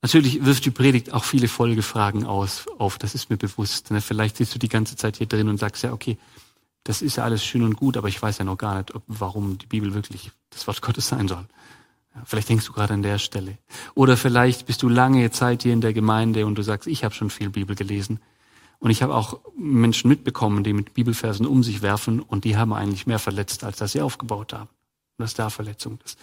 Natürlich 0.00 0.44
wirft 0.44 0.64
die 0.64 0.70
Predigt 0.70 1.12
auch 1.12 1.24
viele 1.24 1.48
Folgefragen 1.48 2.24
aus, 2.24 2.66
auf, 2.78 2.98
das 2.98 3.14
ist 3.14 3.30
mir 3.30 3.36
bewusst. 3.36 3.90
Ne? 3.90 4.00
Vielleicht 4.00 4.36
sitzt 4.36 4.54
du 4.54 4.58
die 4.58 4.68
ganze 4.68 4.94
Zeit 4.94 5.16
hier 5.16 5.26
drin 5.26 5.48
und 5.48 5.58
sagst 5.58 5.82
ja, 5.82 5.92
okay, 5.92 6.16
das 6.84 7.02
ist 7.02 7.16
ja 7.16 7.24
alles 7.24 7.44
schön 7.44 7.64
und 7.64 7.76
gut, 7.76 7.96
aber 7.96 8.08
ich 8.08 8.20
weiß 8.20 8.38
ja 8.38 8.44
noch 8.44 8.56
gar 8.56 8.78
nicht, 8.78 8.94
ob, 8.94 9.02
warum 9.08 9.58
die 9.58 9.66
Bibel 9.66 9.94
wirklich 9.94 10.30
das 10.50 10.66
Wort 10.66 10.80
Gottes 10.80 11.08
sein 11.08 11.26
soll. 11.26 11.44
Vielleicht 12.24 12.48
denkst 12.48 12.66
du 12.66 12.72
gerade 12.72 12.94
an 12.94 13.02
der 13.02 13.18
Stelle. 13.18 13.58
Oder 13.94 14.16
vielleicht 14.16 14.66
bist 14.66 14.82
du 14.82 14.88
lange 14.88 15.30
Zeit 15.30 15.62
hier 15.62 15.72
in 15.72 15.80
der 15.80 15.92
Gemeinde 15.92 16.46
und 16.46 16.56
du 16.56 16.62
sagst, 16.62 16.86
ich 16.86 17.04
habe 17.04 17.14
schon 17.14 17.30
viel 17.30 17.50
Bibel 17.50 17.76
gelesen. 17.76 18.20
Und 18.80 18.90
ich 18.90 19.02
habe 19.02 19.14
auch 19.14 19.40
Menschen 19.56 20.08
mitbekommen, 20.08 20.62
die 20.62 20.72
mit 20.72 20.94
Bibelversen 20.94 21.46
um 21.46 21.62
sich 21.62 21.82
werfen 21.82 22.20
und 22.20 22.44
die 22.44 22.56
haben 22.56 22.72
eigentlich 22.72 23.06
mehr 23.06 23.18
verletzt, 23.18 23.64
als 23.64 23.78
dass 23.78 23.92
sie 23.92 24.00
aufgebaut 24.00 24.52
haben. 24.52 24.68
Und 25.18 25.24
das 25.24 25.32
ist 25.32 25.38
da 25.38 25.50
Verletzung. 25.50 25.98
Das 26.02 26.16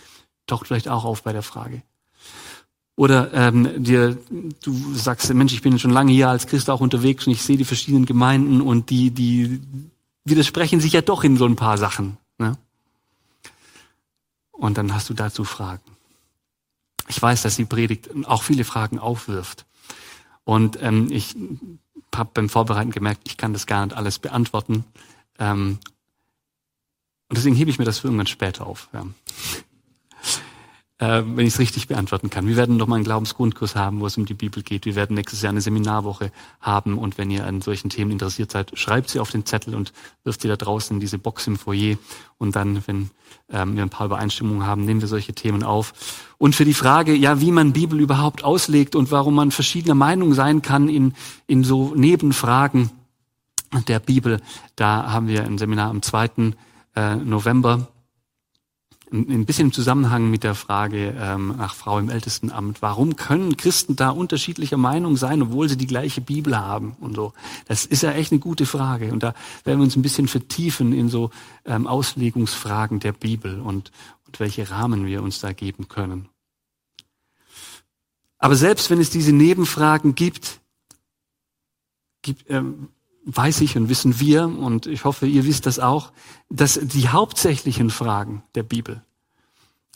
taucht 0.48 0.68
vielleicht 0.68 0.88
auch 0.88 1.04
auf 1.04 1.24
bei 1.24 1.34
der 1.34 1.44
Frage. 1.44 1.84
Oder 2.96 3.34
ähm, 3.34 3.84
dir, 3.84 4.18
du 4.64 4.94
sagst, 4.94 5.34
Mensch, 5.34 5.54
ich 5.54 5.62
bin 5.62 5.78
schon 5.80 5.92
lange 5.92 6.14
hier 6.14 6.30
als 6.30 6.48
Christ 6.48 6.70
auch 6.70 6.80
unterwegs 6.80 7.28
und 7.28 7.34
ich 7.34 7.42
sehe 7.44 7.58
die 7.58 7.66
verschiedenen 7.66 8.06
Gemeinden 8.06 8.62
und 8.62 8.90
die, 8.90 9.12
die 9.12 9.62
widersprechen 10.24 10.80
sich 10.80 10.94
ja 10.94 11.02
doch 11.02 11.26
in 11.26 11.36
so 11.36 11.46
ein 11.46 11.58
paar 11.58 11.78
Sachen. 11.78 12.18
Ne? 12.38 12.58
Und 14.54 14.78
dann 14.78 14.94
hast 14.94 15.10
du 15.10 15.14
dazu 15.14 15.44
Fragen. 15.44 15.84
Ich 17.10 17.22
weiß, 17.22 17.42
dass 17.42 17.58
die 17.58 17.66
Predigt 17.66 18.10
auch 18.26 18.44
viele 18.44 18.64
Fragen 18.64 18.98
aufwirft. 18.98 19.66
Und 20.46 20.82
ähm, 20.82 21.10
ich 21.12 21.36
habe 22.16 22.30
beim 22.34 22.48
Vorbereiten 22.48 22.92
gemerkt, 22.92 23.24
ich 23.26 23.36
kann 23.36 23.52
das 23.52 23.66
gar 23.66 23.86
nicht 23.86 23.96
alles 23.96 24.20
beantworten. 24.20 24.86
Ähm, 25.38 25.80
und 27.30 27.38
deswegen 27.38 27.56
hebe 27.56 27.70
ich 27.70 27.80
mir 27.80 27.86
das 27.86 28.00
für 28.00 28.08
irgendwann 28.08 28.28
später 28.28 28.68
auf. 28.68 28.90
Ja 28.94 29.06
äh, 31.00 31.24
wenn 31.26 31.46
ich 31.46 31.54
es 31.54 31.60
richtig 31.60 31.88
beantworten 31.88 32.30
kann. 32.30 32.48
Wir 32.48 32.56
werden 32.56 32.78
noch 32.78 32.88
mal 32.88 32.96
einen 32.96 33.04
Glaubensgrundkurs 33.04 33.76
haben, 33.76 34.00
wo 34.00 34.08
es 34.08 34.18
um 34.18 34.26
die 34.26 34.34
Bibel 34.34 34.64
geht. 34.64 34.86
Wir 34.86 34.96
werden 34.96 35.16
nächstes 35.16 35.42
Jahr 35.42 35.52
eine 35.52 35.62
Seminarwoche 35.62 36.32
haben 36.62 36.98
und 36.98 37.18
wenn 37.18 37.30
ihr 37.32 37.46
an 37.46 37.62
solchen 37.62 37.90
Themen 37.90 38.12
interessiert 38.12 38.52
seid, 38.52 38.78
schreibt 38.78 39.10
sie 39.10 39.20
auf 39.20 39.30
den 39.30 39.46
Zettel 39.46 39.76
und 39.76 39.92
wirft 40.24 40.42
sie 40.42 40.48
da 40.48 40.56
draußen 40.56 40.96
in 40.96 41.00
diese 41.00 41.18
Box 41.18 41.48
im 41.48 41.58
Foyer 41.58 41.98
und 42.38 42.56
dann, 42.56 42.82
wenn 42.88 43.10
ähm, 43.52 43.76
wir 43.76 43.84
ein 43.84 43.90
paar 43.90 44.06
Übereinstimmungen 44.06 44.66
haben, 44.66 44.86
nehmen 44.86 45.02
wir 45.02 45.08
solche 45.08 45.34
Themen 45.34 45.64
auf. 45.64 45.94
Und 46.38 46.56
für 46.56 46.66
die 46.66 46.74
Frage, 46.74 47.14
ja, 47.14 47.42
wie 47.42 47.52
man 47.52 47.74
Bibel 47.74 48.00
überhaupt 48.00 48.44
auslegt 48.44 48.96
und 48.96 49.12
warum 49.12 49.36
man 49.36 49.52
verschiedener 49.52 49.96
Meinung 49.96 50.34
sein 50.34 50.62
kann 50.62 50.88
in, 50.88 51.14
in 51.48 51.64
so 51.64 51.94
Nebenfragen 51.96 52.92
der 53.90 54.00
Bibel, 54.00 54.42
da 54.78 55.12
haben 55.12 55.28
wir 55.28 55.44
ein 55.44 55.58
Seminar 55.58 55.90
am 55.90 56.02
2. 56.02 56.54
Äh, 56.96 57.16
November 57.16 57.88
ein 59.12 59.46
bisschen 59.46 59.68
im 59.68 59.74
Zusammenhang 59.74 60.30
mit 60.30 60.44
der 60.44 60.56
Frage 60.56 61.16
ähm, 61.18 61.56
nach 61.58 61.76
Frau 61.76 62.00
im 62.00 62.10
Ältestenamt. 62.10 62.82
Warum 62.82 63.16
können 63.16 63.56
Christen 63.56 63.96
da 63.96 64.10
unterschiedlicher 64.10 64.78
Meinung 64.78 65.16
sein, 65.16 65.42
obwohl 65.42 65.70
sie 65.70 65.78
die 65.78 65.88
gleiche 65.88 66.22
Bibel 66.22 66.58
haben 66.58 66.96
und 67.00 67.16
so? 67.16 67.34
Das 67.68 67.86
ist 67.86 68.04
ja 68.04 68.12
echt 68.12 68.32
eine 68.32 68.40
gute 68.40 68.66
Frage. 68.66 69.12
Und 69.12 69.24
da 69.24 69.34
werden 69.64 69.80
wir 69.80 69.84
uns 69.84 69.96
ein 69.96 70.02
bisschen 70.02 70.28
vertiefen 70.28 70.92
in 70.92 71.10
so 71.10 71.30
ähm, 71.66 71.88
Auslegungsfragen 71.88 73.00
der 73.00 73.14
Bibel 73.14 73.60
und, 73.60 73.92
und 74.26 74.40
welche 74.40 74.70
Rahmen 74.72 75.06
wir 75.06 75.22
uns 75.22 75.40
da 75.40 75.54
geben 75.54 75.88
können. 75.88 76.28
Aber 78.38 78.56
selbst 78.56 78.90
wenn 78.90 79.00
es 79.00 79.10
diese 79.10 79.32
Nebenfragen 79.32 80.16
gibt, 80.16 80.60
gibt 82.22 82.50
ähm, 82.50 82.90
weiß 83.26 83.62
ich 83.62 83.76
und 83.76 83.90
wissen 83.90 84.20
wir, 84.20 84.46
und 84.46 84.86
ich 84.86 85.04
hoffe, 85.04 85.26
ihr 85.26 85.46
wisst 85.46 85.66
das 85.66 85.80
auch, 85.80 86.12
dass 86.50 86.80
die 86.82 87.10
hauptsächlichen 87.10 87.90
Fragen 87.90 88.44
der 88.54 88.64
Bibel 88.64 89.04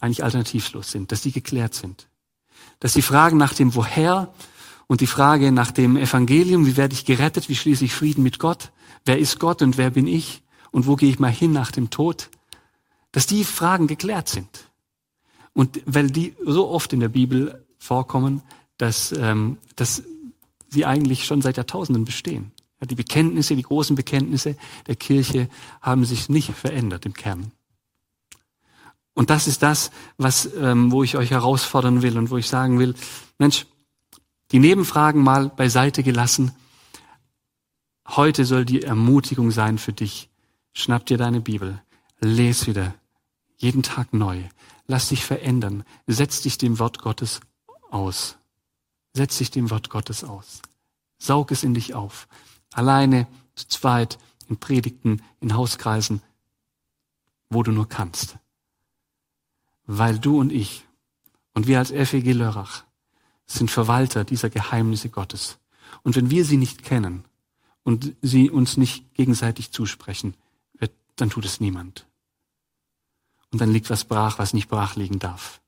eigentlich 0.02 0.24
alternativlos 0.24 0.92
sind, 0.92 1.12
dass 1.12 1.22
die 1.22 1.32
geklärt 1.32 1.76
sind. 1.76 2.08
Dass 2.80 2.94
die 2.94 3.02
Fragen 3.02 3.38
nach 3.38 3.54
dem 3.54 3.76
Woher 3.76 4.34
und 4.88 5.02
die 5.02 5.08
Frage 5.08 5.52
nach 5.52 5.72
dem 5.72 5.98
Evangelium, 5.98 6.66
wie 6.66 6.78
werde 6.78 6.94
ich 6.94 7.06
gerettet, 7.06 7.50
wie 7.50 7.56
schließe 7.56 7.86
ich 7.86 7.94
Frieden 7.94 8.24
mit 8.24 8.40
Gott, 8.40 8.72
wer 9.06 9.20
ist 9.20 9.40
Gott 9.40 9.62
und 9.62 9.78
wer 9.78 9.92
bin 9.92 10.08
ich 10.08 10.42
und 10.72 10.88
wo 10.88 10.96
gehe 10.96 11.10
ich 11.10 11.20
mal 11.20 11.32
hin 11.32 11.52
nach 11.52 11.72
dem 11.72 11.90
Tod, 11.90 12.30
dass 13.12 13.28
die 13.28 13.44
Fragen 13.44 13.88
geklärt 13.88 14.30
sind. 14.30 14.66
Und 15.54 15.82
weil 15.86 16.10
die 16.10 16.36
so 16.46 16.70
oft 16.70 16.94
in 16.94 17.00
der 17.00 17.10
Bibel 17.10 17.66
vorkommen, 17.78 18.42
dass, 18.78 19.12
ähm, 19.12 19.58
dass 19.76 20.04
sie 20.70 20.86
eigentlich 20.86 21.26
schon 21.26 21.42
seit 21.42 21.58
Jahrtausenden 21.58 22.06
bestehen. 22.06 22.52
Die 22.82 22.96
Bekenntnisse, 22.96 23.56
die 23.56 23.64
großen 23.64 23.96
Bekenntnisse 23.96 24.56
der 24.88 24.96
Kirche 24.96 25.50
haben 25.82 26.06
sich 26.06 26.30
nicht 26.30 26.54
verändert 26.54 27.06
im 27.06 27.14
Kern. 27.14 27.52
Und 29.14 29.30
das 29.30 29.48
ist 29.48 29.64
das, 29.64 29.92
was, 30.18 30.50
ähm, 30.56 30.92
wo 30.92 31.04
ich 31.04 31.18
euch 31.18 31.32
herausfordern 31.32 32.02
will 32.02 32.18
und 32.18 32.30
wo 32.30 32.38
ich 32.38 32.48
sagen 32.48 32.80
will, 32.80 32.96
Mensch, 33.38 33.66
die 34.52 34.60
Nebenfragen 34.60 35.22
mal 35.22 35.50
beiseite 35.50 36.04
gelassen. 36.04 36.54
Heute 38.08 38.46
soll 38.46 38.64
die 38.64 38.84
Ermutigung 38.84 39.52
sein 39.52 39.78
für 39.78 39.92
dich. 39.92 40.30
Schnapp 40.72 41.06
dir 41.06 41.18
deine 41.18 41.42
Bibel, 41.42 41.82
les 42.22 42.66
wieder, 42.66 42.96
jeden 43.58 43.84
Tag 43.84 44.14
neu. 44.14 44.44
Lass 44.88 45.10
dich 45.10 45.26
verändern. 45.26 45.84
Setz 46.08 46.42
dich 46.42 46.58
dem 46.58 46.80
Wort 46.80 47.00
Gottes 47.00 47.42
aus. 47.92 48.38
Setz 49.14 49.38
dich 49.38 49.52
dem 49.52 49.70
Wort 49.70 49.90
Gottes 49.90 50.24
aus. 50.24 50.62
Saug 51.18 51.52
es 51.52 51.64
in 51.64 51.74
dich 51.74 51.94
auf 51.94 52.28
alleine, 52.74 53.28
zu 53.56 53.68
zweit, 53.68 54.18
in 54.48 54.58
Predigten, 54.58 55.22
in 55.40 55.56
Hauskreisen, 55.56 56.22
wo 57.50 57.64
du 57.64 57.72
nur 57.72 57.88
kannst. 57.88 58.38
Weil 59.86 60.20
du 60.20 60.40
und 60.40 60.52
ich 60.52 60.86
und 61.54 61.68
wir 61.68 61.80
als 61.80 61.92
FEG 61.92 62.34
Lörrach 62.34 62.84
sind 63.46 63.72
Verwalter 63.72 64.24
dieser 64.24 64.50
Geheimnisse 64.50 65.10
Gottes. 65.10 65.58
Und 66.04 66.16
wenn 66.16 66.30
wir 66.30 66.46
sie 66.46 66.58
nicht 66.58 66.84
kennen 66.84 67.26
und 67.84 68.16
sie 68.22 68.50
uns 68.50 68.78
nicht 68.78 69.14
gegenseitig 69.16 69.72
zusprechen, 69.72 70.36
dann 71.16 71.30
tut 71.30 71.46
es 71.46 71.60
niemand. 71.60 72.06
Und 73.52 73.62
dann 73.62 73.72
liegt 73.72 73.90
was 73.90 74.06
brach, 74.06 74.40
was 74.40 74.54
nicht 74.54 74.70
brach 74.70 74.96
liegen 74.96 75.20
darf. 75.20 75.62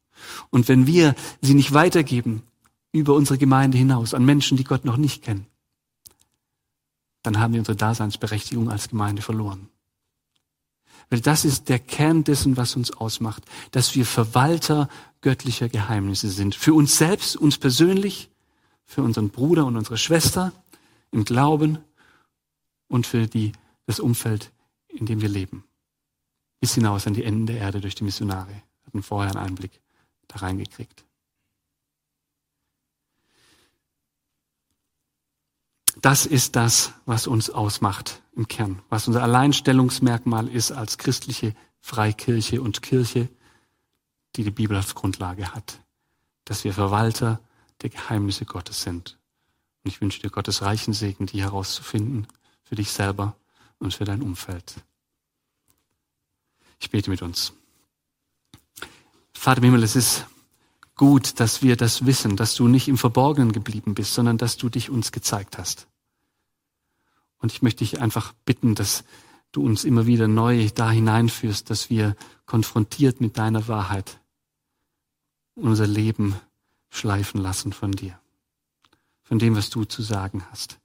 Und 0.49 0.67
wenn 0.67 0.87
wir 0.87 1.15
sie 1.41 1.55
nicht 1.55 1.73
weitergeben 1.73 2.43
über 2.91 3.15
unsere 3.15 3.37
Gemeinde 3.37 3.77
hinaus 3.77 4.13
an 4.13 4.23
Menschen, 4.23 4.57
die 4.57 4.63
Gott 4.63 4.85
noch 4.85 4.97
nicht 4.97 5.23
kennen, 5.23 5.47
dann 7.23 7.39
haben 7.39 7.53
wir 7.53 7.61
unsere 7.61 7.77
Daseinsberechtigung 7.77 8.69
als 8.69 8.89
Gemeinde 8.89 9.21
verloren. 9.21 9.69
Weil 11.09 11.19
das 11.19 11.45
ist 11.45 11.69
der 11.69 11.79
Kern 11.79 12.23
dessen, 12.23 12.57
was 12.57 12.75
uns 12.75 12.91
ausmacht, 12.91 13.43
dass 13.71 13.95
wir 13.95 14.05
Verwalter 14.05 14.87
göttlicher 15.19 15.67
Geheimnisse 15.69 16.29
sind. 16.29 16.55
Für 16.55 16.73
uns 16.73 16.97
selbst, 16.97 17.35
uns 17.35 17.57
persönlich, 17.57 18.29
für 18.85 19.03
unseren 19.03 19.29
Bruder 19.29 19.65
und 19.65 19.75
unsere 19.75 19.97
Schwester 19.97 20.53
im 21.11 21.25
Glauben 21.25 21.79
und 22.87 23.05
für 23.07 23.27
die, 23.27 23.51
das 23.85 23.99
Umfeld, 23.99 24.51
in 24.87 25.05
dem 25.05 25.21
wir 25.21 25.29
leben. 25.29 25.65
Bis 26.59 26.75
hinaus 26.75 27.07
an 27.07 27.13
die 27.13 27.23
Enden 27.23 27.45
der 27.45 27.57
Erde 27.57 27.81
durch 27.81 27.95
die 27.95 28.03
Missionare. 28.03 28.49
Wir 28.49 28.87
hatten 28.87 29.03
vorher 29.03 29.31
einen 29.31 29.45
Einblick 29.45 29.81
da 30.27 30.37
reingekriegt. 30.37 31.03
Das 35.97 36.25
ist 36.25 36.55
das, 36.55 36.93
was 37.05 37.27
uns 37.27 37.49
ausmacht 37.49 38.21
im 38.35 38.47
Kern, 38.47 38.81
was 38.89 39.07
unser 39.07 39.23
Alleinstellungsmerkmal 39.23 40.47
ist 40.47 40.71
als 40.71 40.97
christliche 40.97 41.53
Freikirche 41.81 42.61
und 42.61 42.81
Kirche, 42.81 43.29
die 44.35 44.43
die 44.43 44.51
Bibel 44.51 44.77
als 44.77 44.95
Grundlage 44.95 45.53
hat, 45.53 45.81
dass 46.45 46.63
wir 46.63 46.73
Verwalter 46.73 47.41
der 47.81 47.89
Geheimnisse 47.89 48.45
Gottes 48.45 48.83
sind. 48.83 49.17
Und 49.83 49.91
ich 49.91 49.99
wünsche 49.99 50.21
dir 50.21 50.29
Gottes 50.29 50.61
reichen 50.61 50.93
Segen, 50.93 51.25
die 51.25 51.41
herauszufinden 51.41 52.27
für 52.63 52.75
dich 52.75 52.91
selber 52.91 53.35
und 53.79 53.93
für 53.93 54.05
dein 54.05 54.21
Umfeld. 54.21 54.75
Ich 56.79 56.89
bete 56.89 57.09
mit 57.09 57.21
uns. 57.21 57.53
Vater 59.33 59.57
im 59.57 59.65
Himmel, 59.65 59.83
es 59.83 59.95
ist 59.95 60.25
gut, 61.01 61.39
dass 61.39 61.63
wir 61.63 61.75
das 61.75 62.05
wissen, 62.05 62.37
dass 62.37 62.53
du 62.53 62.67
nicht 62.67 62.87
im 62.87 62.97
Verborgenen 62.97 63.51
geblieben 63.51 63.95
bist, 63.95 64.13
sondern 64.13 64.37
dass 64.37 64.57
du 64.57 64.69
dich 64.69 64.91
uns 64.91 65.11
gezeigt 65.11 65.57
hast. 65.57 65.87
Und 67.39 67.51
ich 67.51 67.63
möchte 67.63 67.79
dich 67.79 67.99
einfach 67.99 68.33
bitten, 68.45 68.75
dass, 68.75 69.03
du 69.51 69.63
uns 69.63 69.83
immer 69.83 70.05
wieder 70.05 70.27
neu 70.27 70.69
da 70.73 70.91
hineinführst, 70.91 71.69
dass 71.69 71.89
wir 71.89 72.15
konfrontiert 72.45 73.21
mit 73.21 73.37
deiner 73.37 73.67
Wahrheit 73.67 74.19
unser 75.55 75.87
Leben 75.87 76.35
schleifen 76.89 77.41
lassen 77.41 77.73
von 77.73 77.91
dir, 77.91 78.19
von 79.23 79.39
dem, 79.39 79.55
was 79.55 79.69
du 79.69 79.85
zu 79.85 80.01
sagen 80.01 80.43
hast. 80.51 80.79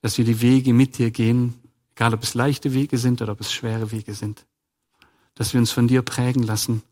Dass 0.00 0.18
wir 0.18 0.24
die 0.24 0.40
Wege 0.40 0.72
mit 0.72 0.98
dir 0.98 1.10
gehen, 1.10 1.54
egal 1.92 2.14
ob 2.14 2.22
es 2.22 2.34
leichte 2.34 2.74
Wege 2.74 2.98
sind 2.98 3.22
oder 3.22 3.32
ob 3.32 3.40
es 3.40 3.52
schwere 3.52 3.90
Wege 3.90 4.14
sind. 4.14 4.46
Dass 5.34 5.52
wir 5.52 5.60
uns 5.60 5.70
von 5.70 5.88
dir 5.88 6.02
prägen 6.02 6.42
lassen, 6.42 6.82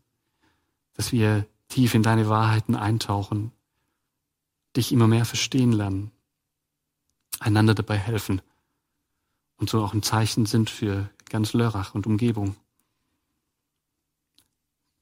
dass 0.93 1.11
wir 1.11 1.45
tief 1.67 1.93
in 1.93 2.03
deine 2.03 2.29
Wahrheiten 2.29 2.75
eintauchen, 2.75 3.51
dich 4.75 4.91
immer 4.91 5.07
mehr 5.07 5.25
verstehen 5.25 5.71
lernen, 5.71 6.11
einander 7.39 7.73
dabei 7.73 7.97
helfen 7.97 8.41
und 9.57 9.69
so 9.69 9.83
auch 9.83 9.93
ein 9.93 10.03
Zeichen 10.03 10.45
sind 10.45 10.69
für 10.69 11.09
ganz 11.29 11.53
Lörrach 11.53 11.95
und 11.95 12.07
Umgebung. 12.07 12.55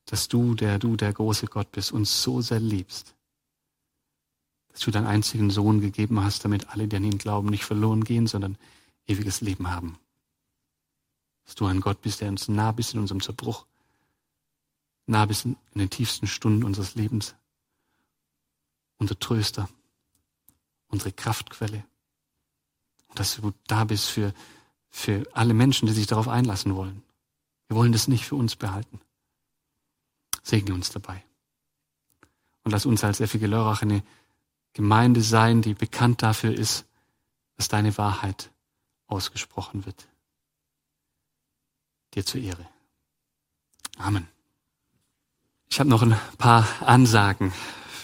Dass 0.06 0.28
du, 0.28 0.56
der 0.56 0.80
du 0.80 0.96
der 0.96 1.14
große 1.14 1.48
Gott 1.48 1.72
bist, 1.72 1.92
uns 1.92 2.24
so 2.24 2.42
sehr 2.42 2.60
liebst, 2.60 3.16
dass 4.70 4.82
du 4.82 4.92
deinen 4.92 5.08
einzigen 5.08 5.50
Sohn 5.50 5.82
gegeben 5.82 6.24
hast, 6.24 6.44
damit 6.46 6.70
alle, 6.70 6.88
die 6.88 6.96
an 6.96 7.04
ihn 7.04 7.18
glauben, 7.18 7.50
nicht 7.50 7.66
verloren 7.66 8.04
gehen, 8.04 8.28
sondern 8.28 8.58
ewiges 9.08 9.42
Leben 9.42 9.72
haben. 9.72 9.98
Dass 11.46 11.56
du 11.56 11.66
ein 11.66 11.82
Gott 11.82 12.02
bist, 12.02 12.22
der 12.22 12.30
uns 12.30 12.48
nah 12.48 12.72
bist 12.72 12.94
in 12.94 13.00
unserem 13.00 13.22
Zerbruch, 13.22 13.66
nah 15.06 15.26
bis 15.26 15.46
in 15.46 15.58
den 15.74 15.90
tiefsten 15.90 16.28
Stunden 16.28 16.64
unseres 16.64 16.96
Lebens, 16.96 17.36
unser 18.98 19.18
Tröster, 19.20 19.70
unsere 20.88 21.12
Kraftquelle. 21.12 21.84
Und 23.08 23.20
dass 23.20 23.36
du 23.36 23.54
da 23.68 23.84
bist 23.84 24.10
für, 24.10 24.34
für 24.90 25.26
alle 25.34 25.54
Menschen, 25.54 25.88
die 25.88 25.94
sich 25.94 26.08
darauf 26.08 26.28
einlassen 26.28 26.76
wollen. 26.76 27.04
Wir 27.68 27.78
wollen 27.78 27.92
das 27.92 28.08
nicht 28.08 28.26
für 28.26 28.36
uns 28.36 28.56
behalten. 28.56 29.00
Segne 30.44 30.74
uns 30.74 30.90
dabei. 30.90 31.24
Und 32.64 32.72
lass 32.72 32.86
uns 32.86 33.04
als 33.04 33.20
Effige 33.20 33.48
Lörrach 33.48 33.82
eine 33.82 34.04
Gemeinde 34.74 35.22
sein, 35.22 35.62
die 35.62 35.74
bekannt 35.74 36.22
dafür 36.22 36.54
ist, 36.54 36.86
dass 37.56 37.68
deine 37.68 37.98
Wahrheit 37.98 38.52
ausgesprochen 39.08 39.86
wird. 39.86 40.08
Dir 42.14 42.26
zur 42.26 42.42
Ehre. 42.42 42.68
Amen. 43.98 44.35
Ich 45.76 45.80
habe 45.82 45.90
noch 45.90 46.04
ein 46.04 46.16
paar 46.38 46.66
Ansagen 46.80 47.52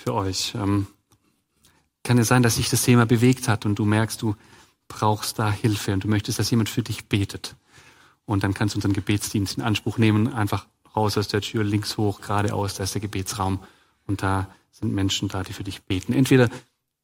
für 0.03 0.13
euch. 0.13 0.55
Ähm, 0.55 0.87
kann 2.03 2.17
es 2.17 2.27
sein, 2.27 2.43
dass 2.43 2.57
sich 2.57 2.69
das 2.69 2.83
Thema 2.83 3.05
bewegt 3.05 3.47
hat 3.47 3.65
und 3.65 3.79
du 3.79 3.85
merkst, 3.85 4.21
du 4.21 4.35
brauchst 4.89 5.39
da 5.39 5.49
Hilfe 5.49 5.93
und 5.93 6.03
du 6.03 6.09
möchtest, 6.09 6.37
dass 6.37 6.51
jemand 6.51 6.67
für 6.67 6.83
dich 6.83 7.05
betet. 7.05 7.55
Und 8.25 8.43
dann 8.43 8.53
kannst 8.53 8.75
du 8.75 8.79
unseren 8.79 8.91
Gebetsdienst 8.91 9.57
in 9.57 9.63
Anspruch 9.63 9.97
nehmen, 9.97 10.33
einfach 10.33 10.67
raus 10.97 11.17
aus 11.17 11.29
der 11.29 11.39
Tür, 11.39 11.63
links 11.63 11.95
hoch, 11.95 12.19
geradeaus, 12.19 12.73
da 12.73 12.83
ist 12.83 12.93
der 12.93 12.99
Gebetsraum 12.99 13.59
und 14.05 14.21
da 14.21 14.49
sind 14.73 14.93
Menschen 14.93 15.29
da, 15.29 15.43
die 15.43 15.53
für 15.53 15.63
dich 15.63 15.83
beten. 15.83 16.11
Entweder 16.11 16.49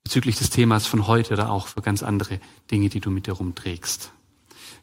bezüglich 0.04 0.38
des 0.38 0.50
Themas 0.50 0.86
von 0.86 1.08
heute 1.08 1.36
oder 1.36 1.50
auch 1.50 1.68
für 1.68 1.82
ganz 1.82 2.04
andere 2.04 2.42
Dinge, 2.70 2.90
die 2.90 3.00
du 3.00 3.10
mit 3.10 3.28
dir 3.28 3.36
rumträgst. 3.36 4.12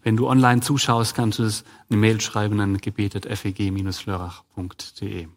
Wenn 0.03 0.17
du 0.17 0.31
online 0.31 0.63
zuschaust, 0.63 1.15
kannst 1.15 1.41
du 1.41 1.43
es 1.43 1.63
eine 1.91 1.99
Mail 1.99 2.23
schreiben 2.23 2.59
an 2.61 2.79
gebetet.feg-lörrach.de. 2.79 5.29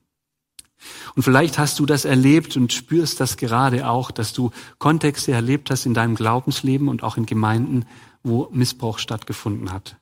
Und 1.16 1.24
vielleicht 1.24 1.58
hast 1.58 1.80
du 1.80 1.86
das 1.86 2.06
erlebt 2.06 2.56
und 2.56 2.72
spürst 2.72 3.20
das 3.20 3.38
gerade 3.38 3.88
auch, 3.90 4.12
dass 4.12 4.34
du 4.34 4.52
Kontexte 4.78 5.32
erlebt 5.32 5.72
hast 5.72 5.86
in 5.86 5.94
deinem 5.94 6.16
Glaubensleben 6.16 6.88
und 6.88 7.04
auch 7.04 7.18
in 7.18 7.26
Gemeinden, 7.26 7.86
wo 8.24 8.50
Missbrauch 8.52 9.00
stattgefunden 9.00 9.72
hat, 9.72 9.98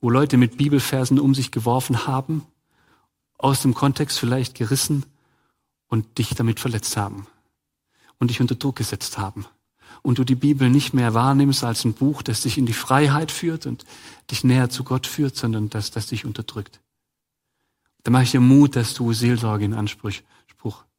wo 0.00 0.10
Leute 0.10 0.36
mit 0.36 0.56
Bibelversen 0.56 1.18
um 1.18 1.34
sich 1.34 1.50
geworfen 1.50 2.06
haben, 2.06 2.44
aus 3.38 3.62
dem 3.62 3.74
Kontext 3.74 4.18
vielleicht 4.18 4.54
gerissen 4.54 5.04
und 5.88 6.18
dich 6.18 6.34
damit 6.34 6.60
verletzt 6.60 6.96
haben 6.96 7.26
und 8.18 8.30
dich 8.30 8.40
unter 8.40 8.54
Druck 8.54 8.76
gesetzt 8.76 9.18
haben. 9.18 9.46
Und 10.02 10.18
du 10.18 10.24
die 10.24 10.34
Bibel 10.36 10.70
nicht 10.70 10.94
mehr 10.94 11.14
wahrnimmst 11.14 11.64
als 11.64 11.84
ein 11.84 11.94
Buch, 11.94 12.22
das 12.22 12.42
dich 12.42 12.56
in 12.56 12.66
die 12.66 12.72
Freiheit 12.72 13.30
führt 13.30 13.66
und 13.66 13.84
dich 14.30 14.44
näher 14.44 14.70
zu 14.70 14.84
Gott 14.84 15.06
führt, 15.06 15.36
sondern 15.36 15.68
das, 15.68 15.90
das 15.90 16.06
dich 16.06 16.24
unterdrückt. 16.24 16.80
Da 18.02 18.10
mache 18.10 18.24
ich 18.24 18.30
dir 18.30 18.40
Mut, 18.40 18.76
dass 18.76 18.94
du 18.94 19.12
Seelsorge 19.12 19.64
in 19.64 19.74
Anspruch 19.74 20.14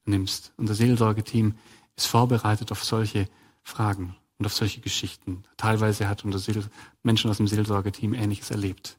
nimmst. 0.05 0.53
Unser 0.57 0.75
Seelsorgeteam 0.75 1.55
ist 1.95 2.07
vorbereitet 2.07 2.71
auf 2.71 2.83
solche 2.83 3.27
Fragen 3.63 4.15
und 4.37 4.45
auf 4.45 4.53
solche 4.53 4.81
Geschichten. 4.81 5.43
Teilweise 5.57 6.07
hat 6.07 6.23
unser 6.25 6.39
Seel 6.39 6.63
Menschen 7.03 7.29
aus 7.29 7.37
dem 7.37 7.47
Seelsorgeteam 7.47 8.13
Ähnliches 8.13 8.51
erlebt. 8.51 8.97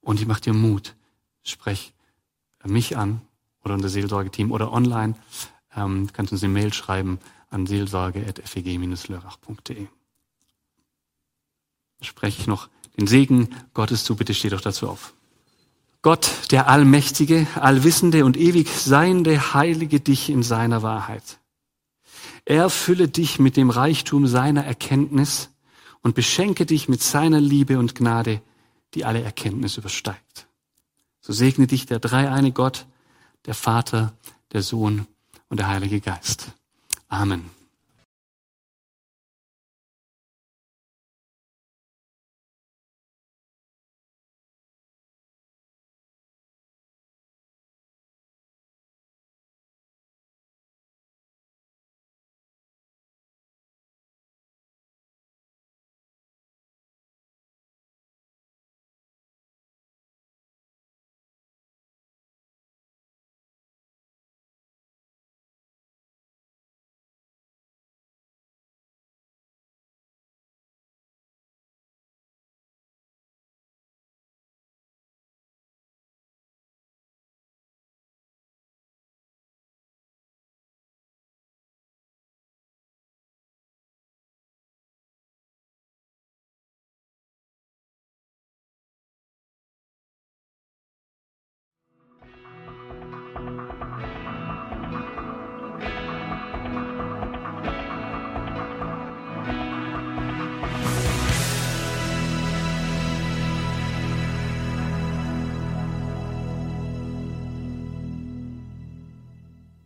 Und 0.00 0.20
ich 0.20 0.26
mache 0.26 0.40
dir 0.40 0.54
Mut. 0.54 0.96
Sprech 1.42 1.92
mich 2.64 2.96
an 2.96 3.20
oder 3.64 3.74
unser 3.74 3.88
Seelsorgeteam 3.88 4.52
oder 4.52 4.72
online. 4.72 5.14
Ähm, 5.74 6.08
kannst 6.12 6.32
uns 6.32 6.42
eine 6.42 6.52
Mail 6.52 6.72
schreiben 6.72 7.18
an 7.50 7.66
seelsorge.feg-lörrach.de. 7.66 9.86
Spreche 12.00 12.40
ich 12.40 12.46
noch 12.46 12.68
den 12.96 13.06
Segen 13.06 13.54
Gottes 13.74 14.04
zu. 14.04 14.16
Bitte 14.16 14.34
steh 14.34 14.50
doch 14.50 14.60
dazu 14.60 14.88
auf. 14.88 15.14
Gott, 16.02 16.50
der 16.52 16.68
Allmächtige, 16.68 17.46
Allwissende 17.56 18.24
und 18.24 18.36
ewig 18.36 18.68
Seiende, 18.68 19.52
heilige 19.54 20.00
dich 20.00 20.30
in 20.30 20.42
seiner 20.42 20.82
Wahrheit. 20.82 21.40
Er 22.44 22.70
fülle 22.70 23.08
dich 23.08 23.38
mit 23.38 23.56
dem 23.56 23.68
Reichtum 23.68 24.26
seiner 24.26 24.64
Erkenntnis 24.64 25.50
und 26.02 26.14
beschenke 26.14 26.66
dich 26.66 26.88
mit 26.88 27.02
seiner 27.02 27.40
Liebe 27.40 27.78
und 27.78 27.94
Gnade, 27.94 28.40
die 28.94 29.04
alle 29.04 29.22
Erkenntnis 29.22 29.76
übersteigt. 29.76 30.46
So 31.20 31.32
segne 31.32 31.66
dich 31.66 31.84
der 31.86 31.98
dreieine 31.98 32.52
Gott, 32.52 32.86
der 33.46 33.54
Vater, 33.54 34.14
der 34.52 34.62
Sohn 34.62 35.06
und 35.48 35.58
der 35.58 35.68
Heilige 35.68 36.00
Geist. 36.00 36.52
Amen. 37.08 37.57